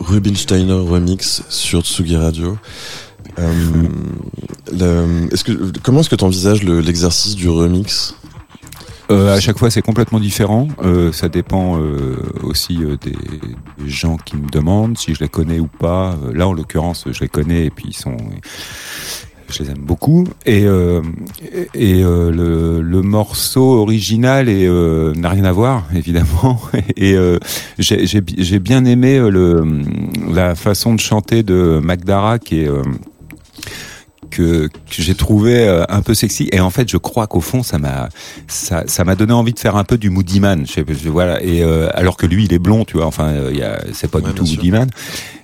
[0.08, 2.56] Rubinsteiner remix sur Tsugi Radio.
[3.38, 3.52] Euh,
[5.82, 8.14] comment est-ce que tu envisages l'exercice du remix?
[9.10, 10.68] Euh, à chaque fois, c'est complètement différent.
[10.82, 11.78] Euh, ça dépend
[12.42, 16.16] aussi des, des gens qui me demandent si je les connais ou pas.
[16.32, 18.16] Là, en l'occurrence, je les connais et puis ils sont,
[19.50, 20.24] je les aime beaucoup.
[20.46, 21.00] Et, euh,
[21.74, 26.60] et euh, le, le morceau original est, euh, n'a rien à voir, évidemment.
[26.96, 27.38] Et euh,
[27.78, 29.64] j'ai bi- j'ai bien aimé euh, le,
[30.32, 32.82] la façon de chanter de Magdara qui est euh,
[34.38, 37.62] que, que j'ai trouvé euh, un peu sexy et en fait je crois qu'au fond
[37.64, 38.08] ça m'a
[38.46, 41.42] ça ça m'a donné envie de faire un peu du Moody Man je je- voilà
[41.42, 43.82] et euh, alors que lui il est blond tu vois enfin euh, il y a
[43.92, 44.56] c'est pas Ouais, du tout sûr.
[44.58, 44.88] Moody Man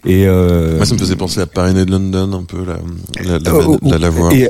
[0.05, 2.77] et euh, Moi, ça me faisait penser à Paris de London, un peu, la,
[3.25, 3.53] la, la,
[3.91, 4.33] la, la voix.
[4.35, 4.49] et,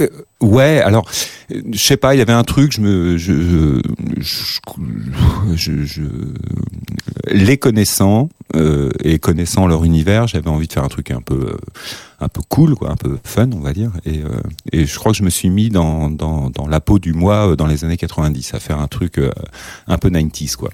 [0.00, 0.08] euh,
[0.40, 1.08] ouais, alors,
[1.48, 3.80] je sais pas, il y avait un truc, je me, je, je,
[5.54, 6.02] je- je-
[7.30, 11.56] les connaissant euh, et connaissant leur univers, j'avais envie de faire un truc un peu,
[12.20, 13.90] un peu cool, quoi, un peu fun, on va dire.
[14.04, 14.40] Et, euh,
[14.72, 17.50] et je crois que je me suis mis dans, dans, dans la peau du moi
[17.50, 19.30] euh, dans les années 90, à faire un truc euh,
[19.86, 20.70] un peu 90s, quoi.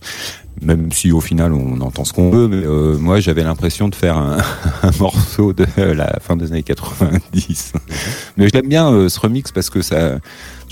[0.60, 3.94] Même si au final on entend ce qu'on veut, mais euh, moi j'avais l'impression de
[3.94, 4.36] faire un,
[4.82, 7.72] un morceau de la fin des années 90.
[8.36, 10.18] Mais je l'aime bien euh, ce remix parce que ça,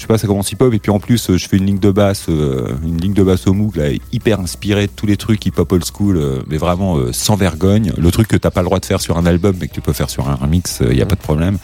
[0.00, 1.78] je sais pas, ça commence hip-hop et puis en plus euh, je fais une ligne
[1.78, 5.18] de basse, euh, une ligne de basse au Moog là, hyper inspirée de tous les
[5.18, 7.92] trucs hip-hop old school, euh, mais vraiment sans vergogne.
[7.98, 9.82] Le truc que t'as pas le droit de faire sur un album mais que tu
[9.82, 11.58] peux faire sur un remix, il y a pas de problème.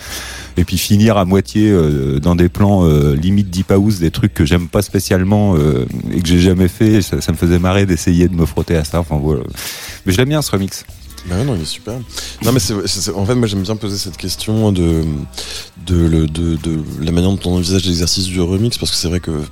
[0.59, 1.75] Et puis finir à moitié
[2.21, 6.41] dans des plans limite deep house, des trucs que j'aime pas spécialement et que j'ai
[6.41, 7.01] jamais fait.
[7.01, 9.01] Ça, ça me faisait marrer d'essayer de me frotter à ça.
[9.01, 9.45] Enfin voilà.
[10.05, 10.85] Mais je l'aime bien ce remix.
[11.29, 11.95] Bah non, il est super.
[12.45, 12.75] Non, mais c'est,
[13.11, 15.05] en fait, moi, j'aime bien poser cette question de,
[15.87, 19.21] de, de, de la manière dont on envisage l'exercice du remix, parce que c'est vrai
[19.21, 19.43] que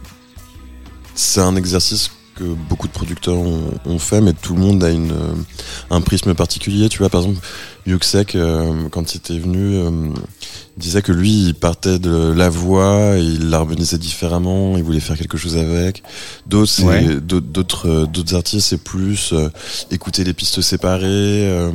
[1.14, 4.90] c'est un exercice que beaucoup de producteurs ont, ont fait, mais tout le monde a
[4.90, 5.34] une, euh,
[5.90, 6.88] un prisme particulier.
[6.88, 7.40] Tu vois, par exemple,
[7.86, 9.90] Yuxek, euh, quand il était venu, euh,
[10.76, 15.38] disait que lui, il partait de la voix, il l'harmonisait différemment, il voulait faire quelque
[15.38, 16.02] chose avec.
[16.46, 17.04] D'autres, Ouais.
[17.20, 19.48] d'autres, d'autres, euh, d'autres artistes, c'est plus euh,
[19.90, 21.06] écouter les pistes séparées,
[21.48, 21.70] euh,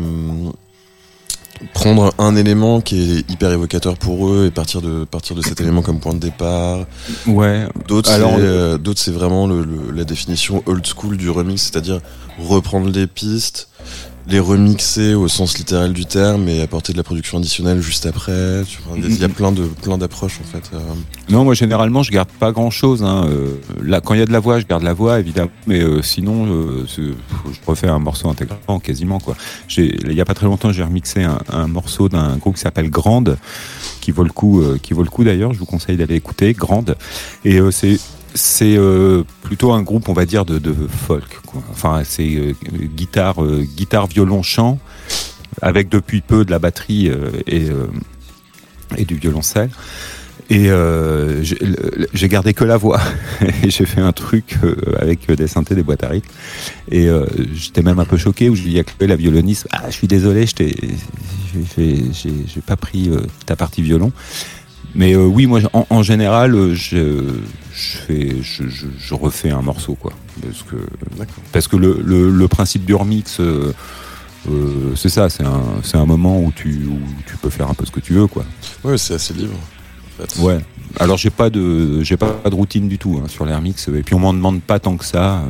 [1.74, 5.60] prendre un élément qui est hyper évocateur pour eux et partir de partir de cet
[5.60, 6.86] élément comme point de départ.
[7.28, 7.68] Ouais.
[7.88, 11.62] D'autres, Alors, c'est, euh, d'autres, c'est vraiment le, le- la définition old school du remix,
[11.62, 12.00] c'est-à-dire
[12.38, 13.69] reprendre les pistes,
[14.30, 18.64] les remixer au sens littéral du terme et apporter de la production additionnelle juste après.
[18.96, 20.70] Il y a plein de plein d'approches en fait.
[20.74, 20.80] euh.
[21.30, 23.04] Non, moi généralement je garde pas grand chose.
[23.04, 23.26] Hein.
[23.30, 25.82] Euh, là, quand il y a de la voix, je garde la voix évidemment, mais
[25.82, 27.12] euh, sinon euh, je
[27.66, 29.36] refais un morceau intégralement quasiment quoi.
[29.78, 32.90] Il y a pas très longtemps, j'ai remixé un, un morceau d'un groupe qui s'appelle
[32.90, 33.38] Grande,
[34.02, 35.54] qui vaut le coup, euh, qui vaut le coup d'ailleurs.
[35.54, 36.96] Je vous conseille d'aller écouter Grande.
[37.46, 38.00] Et c'est
[38.34, 41.40] c'est euh, plutôt un groupe, on va dire, de, de folk.
[41.72, 42.54] Enfin, c'est euh,
[42.96, 44.80] guitare, euh, guitare, violon, chant,
[45.62, 47.12] avec depuis peu de la batterie
[47.48, 47.68] et,
[48.98, 49.70] et du violoncelle.
[50.52, 50.70] Et
[52.14, 53.02] j'ai gardé que la voix.
[53.64, 54.58] et j'ai fait un truc
[54.98, 56.30] avec des synthés, des boîtes à rythme.
[56.92, 57.10] Et
[57.54, 60.46] j'étais même un peu choqué où je à Chloé, la violoniste, ah, je suis désolé,
[60.46, 63.10] je j'ai pas pris
[63.46, 64.12] ta partie violon.
[64.96, 67.24] Mais oui, moi, en, général, je,
[67.80, 70.12] je, fais, je, je, je refais un morceau, quoi.
[70.42, 70.76] Parce que,
[71.52, 73.74] parce que le, le, le principe du remix, euh,
[74.50, 76.98] euh, c'est ça, c'est un, c'est un moment où tu, où
[77.28, 78.44] tu peux faire un peu ce que tu veux, quoi.
[78.84, 79.56] Ouais, c'est assez libre.
[79.56, 80.42] En fait.
[80.42, 80.60] Ouais.
[81.00, 84.02] Alors j'ai pas de j'ai pas de routine du tout hein, sur les remix et
[84.02, 85.44] puis on m'en demande pas tant que ça.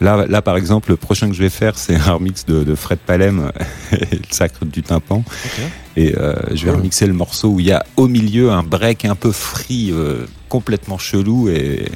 [0.00, 2.74] Là, là par exemple, le prochain que je vais faire, c'est un remix de, de
[2.76, 3.50] Fred Palem,
[3.92, 3.98] le
[4.30, 5.24] sacre du tympan.
[5.96, 6.76] Et euh, je vais Cool.
[6.76, 10.26] remixer le morceau où il y a au milieu un break un peu free, euh,
[10.48, 11.48] complètement chelou.
[11.48, 11.86] Et,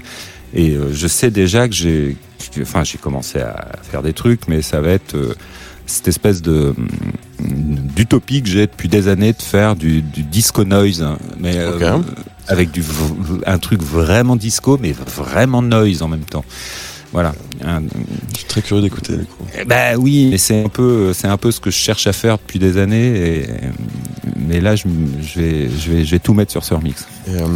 [0.54, 2.16] et euh, je sais déjà que j'ai,
[2.60, 5.34] enfin, j'ai commencé à faire des trucs, mais ça va être euh,
[5.86, 6.88] cette espèce de hum,
[7.96, 11.18] d'utopie que j'ai depuis des années de faire du, du disco noise, hein.
[11.38, 11.98] mais euh,
[12.48, 12.82] avec du
[13.46, 16.44] un truc vraiment disco, mais vraiment noise en même temps.
[17.12, 17.34] Voilà.
[18.32, 19.44] Je suis très curieux d'écouter du coup.
[19.66, 22.38] ben oui, mais c'est un peu, c'est un peu ce que je cherche à faire
[22.38, 23.38] depuis des années.
[23.38, 23.46] Et,
[24.36, 24.84] mais là, je,
[25.36, 27.06] vais, je vais, je vais tout mettre sur ce remix.
[27.26, 27.46] Et, euh,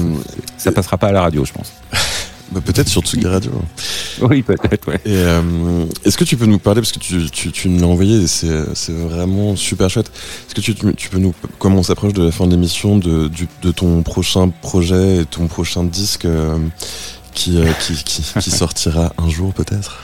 [0.59, 1.73] Ça passera pas à la radio, je pense.
[2.53, 3.53] bah, peut-être sur Tsugi Radio.
[4.23, 4.89] Oui, peut-être.
[4.89, 4.97] Ouais.
[5.05, 5.41] Et euh,
[6.05, 8.27] est-ce que tu peux nous parler parce que tu, tu, tu me l'as envoyé et
[8.27, 10.11] c'est c'est vraiment super chouette.
[10.49, 13.29] Est-ce que tu, tu peux nous comme on s'approche de la fin de l'émission de,
[13.29, 16.59] du- de ton prochain projet et ton prochain disque euh,
[17.35, 20.03] qui, euh, qui, qui, qui sortira un jour peut-être.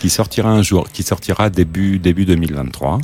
[0.00, 2.98] Qui sortira un jour, qui sortira début début 2023.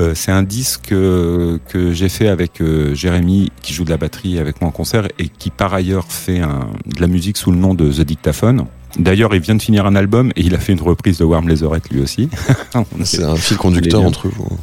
[0.00, 3.98] Euh, c'est un disque euh, que j'ai fait avec euh, Jérémy qui joue de la
[3.98, 7.50] batterie avec moi en concert et qui par ailleurs fait un, de la musique sous
[7.50, 8.66] le nom de The Dictaphone.
[8.98, 11.48] D'ailleurs, il vient de finir un album et il a fait une reprise de Warm
[11.48, 12.28] les oreilles lui aussi.
[13.04, 14.58] C'est un fil conducteur entre vous.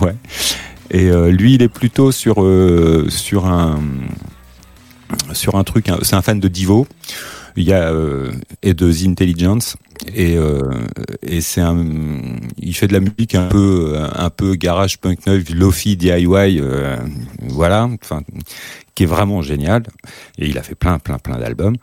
[0.04, 0.16] ouais.
[0.90, 2.36] Et lui, il est plutôt sur
[3.08, 3.78] sur un
[5.32, 5.90] sur un truc.
[6.02, 6.88] C'est un fan de Divo.
[7.58, 8.30] Il y a euh,
[8.62, 9.76] et de The Intelligence
[10.14, 10.62] et euh,
[11.22, 11.84] et c'est un.
[12.58, 16.60] Il fait de la musique un peu un peu garage punk neuf, lofi DIY.
[16.60, 16.96] euh,
[17.48, 17.88] voilà.
[18.02, 18.22] Enfin,
[18.94, 19.82] qui est vraiment génial.
[20.38, 21.76] Et il a fait plein plein plein d'albums.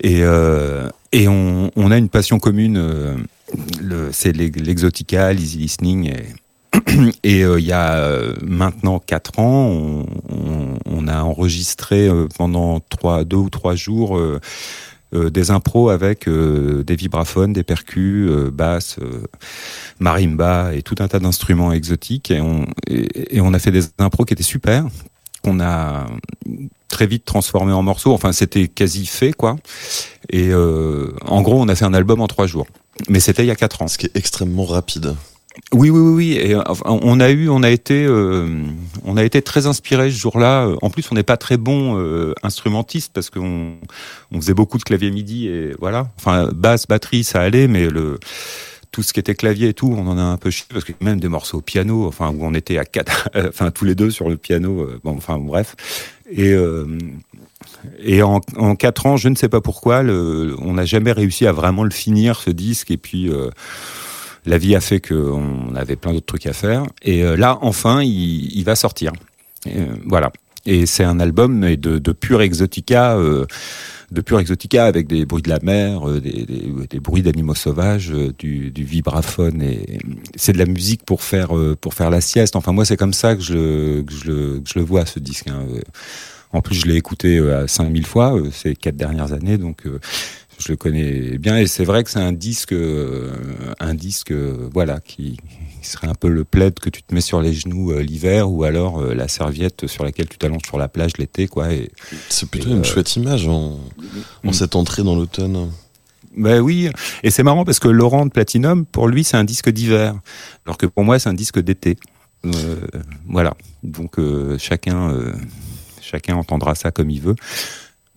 [0.00, 2.76] Et euh, et on on a une passion commune.
[2.78, 3.16] euh,
[3.82, 6.24] le, c'est l'ex- l'exotica, l'easy listening et
[7.22, 12.80] et euh, il y a euh, maintenant quatre ans, on, on- a enregistré euh, pendant
[12.80, 14.38] trois, deux ou trois jours euh, euh,
[15.12, 19.26] des impros avec euh, des vibraphones, des percus, euh, basses, euh,
[20.00, 22.30] marimba et tout un tas d'instruments exotiques.
[22.30, 24.86] Et on, et, et on a fait des impros qui étaient super,
[25.42, 26.06] qu'on a
[26.88, 28.12] très vite transformé en morceaux.
[28.12, 29.56] Enfin, c'était quasi fait, quoi.
[30.30, 32.66] Et euh, en gros, on a fait un album en trois jours.
[33.08, 33.88] Mais c'était il y a quatre ans.
[33.88, 35.14] Ce qui est extrêmement rapide.
[35.72, 36.32] Oui, oui, oui, oui.
[36.32, 38.64] Et, euh, on a eu, on a été, euh,
[39.04, 40.68] on a été très inspiré ce jour-là.
[40.82, 43.74] En plus, on n'est pas très bon euh, instrumentiste parce qu'on
[44.30, 46.08] on faisait beaucoup de clavier midi et voilà.
[46.16, 48.18] Enfin, basse, batterie, ça allait, mais le
[48.92, 50.92] tout ce qui était clavier et tout, on en a un peu chié parce que
[51.00, 54.10] même des morceaux au piano, enfin où on était à quatre, enfin tous les deux
[54.10, 54.82] sur le piano.
[54.82, 55.74] euh, bon, enfin bref.
[56.30, 56.98] Et euh,
[58.02, 58.40] et en,
[58.76, 61.90] quatre ans, je ne sais pas pourquoi, le, on n'a jamais réussi à vraiment le
[61.90, 62.90] finir ce disque.
[62.90, 63.50] Et puis euh,
[64.46, 66.84] la vie a fait qu'on avait plein d'autres trucs à faire.
[67.02, 69.12] Et euh, là, enfin, il, il va sortir.
[69.66, 70.32] Et, euh, voilà.
[70.64, 73.46] Et c'est un album de, de pure exotica, euh,
[74.12, 77.54] de pure exotica avec des bruits de la mer, euh, des, des, des bruits d'animaux
[77.56, 79.60] sauvages, du, du vibraphone.
[79.62, 79.98] Et
[80.36, 81.50] c'est de la musique pour faire
[81.80, 82.54] pour faire la sieste.
[82.56, 85.18] Enfin, moi, c'est comme ça que je, que je, le, que je le vois ce
[85.18, 85.48] disque.
[85.48, 85.66] hein.
[86.52, 89.84] En plus, je l'ai écouté à 5000 fois ces quatre dernières années, donc
[90.62, 91.58] je le connais bien.
[91.58, 93.32] Et c'est vrai que c'est un disque, euh,
[93.80, 95.38] un disque, euh, voilà, qui,
[95.82, 98.50] qui serait un peu le plaid que tu te mets sur les genoux euh, l'hiver,
[98.50, 101.68] ou alors la serviette sur laquelle tu t'allonges sur la plage l'été, quoi.
[102.28, 103.80] C'est plutôt Et, une chouette image en,
[104.44, 104.52] en mm.
[104.52, 105.70] cette entrée dans l'automne.
[106.36, 106.88] Ben oui,
[107.22, 110.14] et c'est marrant parce que Laurent de Platinum, pour lui, c'est un disque d'hiver,
[110.64, 111.98] alors que pour moi, c'est un disque d'été.
[112.44, 112.86] Euh,
[113.26, 113.54] voilà.
[113.82, 115.32] Donc euh, chacun, euh,
[116.00, 117.36] chacun entendra ça comme il veut.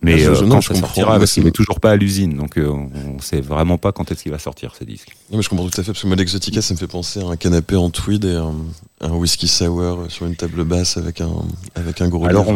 [0.06, 1.92] Mais Je- euh, je- non, quand je ça sortira, parce qu'il c'est- est toujours pas
[1.92, 5.10] à l'usine, donc euh, on sait vraiment pas quand est-ce qu'il va sortir ce disque.
[5.32, 7.20] Non, mais je comprends tout à fait, parce que moi, l'Exotica, ça me fait penser
[7.22, 8.54] à un canapé en tweed et un,
[9.02, 11.32] un whisky sour sur une table basse avec un,
[11.76, 12.48] avec un gros Alors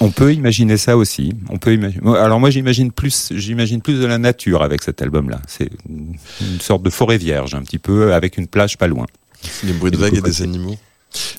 [0.00, 1.32] on, peut imaginer ça aussi.
[1.50, 2.02] On peut imaginer.
[2.16, 5.40] Alors moi j'imagine plus, j'imagine plus de la nature avec cet album-là.
[5.46, 9.06] C'est une sorte de forêt vierge, un petit peu avec une plage pas loin.
[9.64, 10.74] Les bruits de vagues et des c'est- animaux.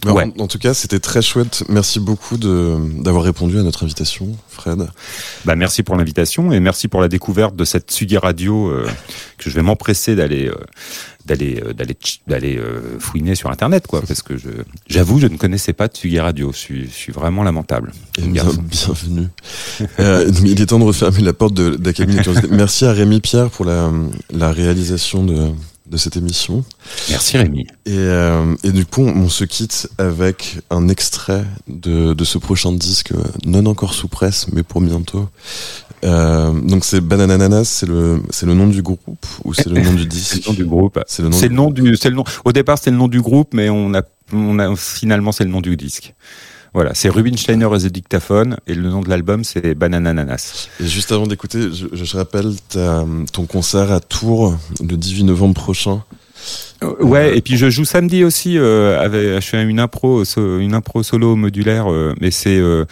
[0.06, 0.24] Mais Ouais.
[0.40, 1.64] en, en tout cas, c'était très chouette.
[1.70, 4.88] Merci beaucoup d'avoir répondu à notre invitation, Fred.
[5.46, 8.88] Bah merci pour l'invitation et merci pour la découverte de cette Sugi Radio euh,
[9.38, 10.56] que je vais m'empresser d'aller euh,
[11.26, 14.50] d'aller euh, d'aller tch- d'aller euh, fouiner sur internet quoi parce que je
[14.88, 16.52] j'avoue je ne connaissais pas de Sugi Radio.
[16.52, 17.92] Je suis je suis vraiment lamentable.
[18.18, 19.28] Et bien- bienvenue.
[20.00, 22.48] Euh, il est temps de refermer la porte de, de la cabine de.
[22.56, 23.92] Merci à Rémi Pierre pour la,
[24.34, 25.52] la réalisation de,
[25.90, 26.64] de cette émission.
[27.10, 27.62] Merci Rémi.
[27.86, 32.72] Et, euh, et du coup, on se quitte avec un extrait de, de ce prochain
[32.72, 33.14] disque,
[33.46, 35.28] non encore sous presse, mais pour bientôt.
[36.06, 39.94] Euh, donc c'est Bananananas, c'est le, c'est le nom du groupe ou c'est le nom
[39.94, 41.00] du C'est disque le nom du groupe.
[41.08, 41.38] C'est le nom.
[41.38, 42.24] C'est le nom du, c'est le nom.
[42.46, 44.02] Au départ, c'était le nom du groupe, mais on a,
[44.32, 46.14] on a finalement c'est le nom du disque.
[46.74, 50.70] Voilà, c'est Rubinsteiner et the Dictaphone, et le nom de l'album c'est Bananananas.
[50.80, 56.04] Et juste avant d'écouter, je, je rappelle ton concert à Tours le 18 novembre prochain.
[56.84, 58.58] Euh, Ouais, et puis je joue samedi aussi.
[58.58, 62.86] Euh, avec, je fais une impro, une impro solo modulaire, euh, mais c'est euh,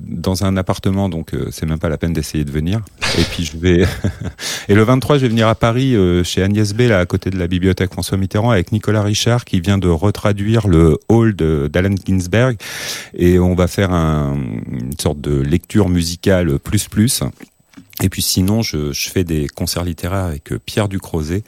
[0.00, 2.80] dans un appartement, donc euh, c'est même pas la peine d'essayer de venir.
[3.18, 3.84] Et puis je vais.
[4.68, 7.30] et le 23, je vais venir à Paris euh, chez Agnès B, là à côté
[7.30, 11.96] de la bibliothèque François Mitterrand, avec Nicolas Richard qui vient de retraduire le Hall d'Allen
[12.06, 12.56] Ginsberg,
[13.14, 14.36] et on va faire un,
[14.70, 17.22] une sorte de lecture musicale plus plus.
[18.02, 21.42] Et puis sinon, je, fais des concerts littéraires avec euh, Pierre Ducrozet,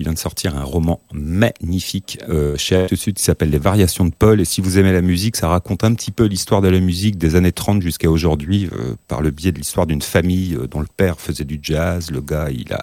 [0.00, 4.06] qui vient de sortir un roman magnifique euh, chez Actes Sud qui s'appelle Les Variations
[4.06, 4.40] de Paul.
[4.40, 7.18] Et si vous aimez la musique, ça raconte un petit peu l'histoire de la musique
[7.18, 10.80] des années 30 jusqu'à aujourd'hui, euh, par le biais de l'histoire d'une famille euh, dont
[10.80, 12.10] le père faisait du jazz.
[12.10, 12.82] Le gars, il a...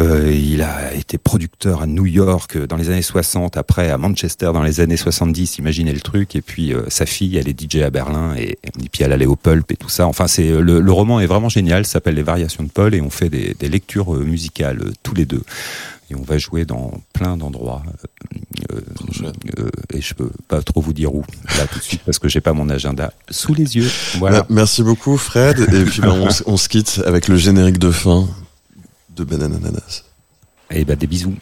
[0.00, 3.98] euh, il a été producteur à New York euh, dans les années 60, après à
[3.98, 6.34] Manchester dans les années 70, imaginez le truc.
[6.36, 9.26] Et puis euh, sa fille, elle est DJ à Berlin, et, et puis elle allait
[9.26, 10.06] au Pulp et tout ça.
[10.06, 11.86] Enfin, c'est euh, le, le roman est vraiment génial.
[11.86, 15.26] S'appelle Les Variations de Paul, et on fait des, des lectures euh, musicales tous les
[15.26, 15.42] deux.
[16.10, 17.82] Et on va jouer dans plein d'endroits.
[18.72, 18.80] Euh,
[19.58, 21.24] euh, et je peux pas trop vous dire où
[21.56, 23.90] là tout de suite parce que j'ai pas mon agenda sous les yeux.
[24.18, 24.44] Voilà.
[24.50, 25.60] Merci beaucoup, Fred.
[25.72, 28.28] Et puis, on, s- on se quitte avec le générique de fin
[29.14, 30.04] de Bananananas.
[30.70, 31.36] Et bah des bisous.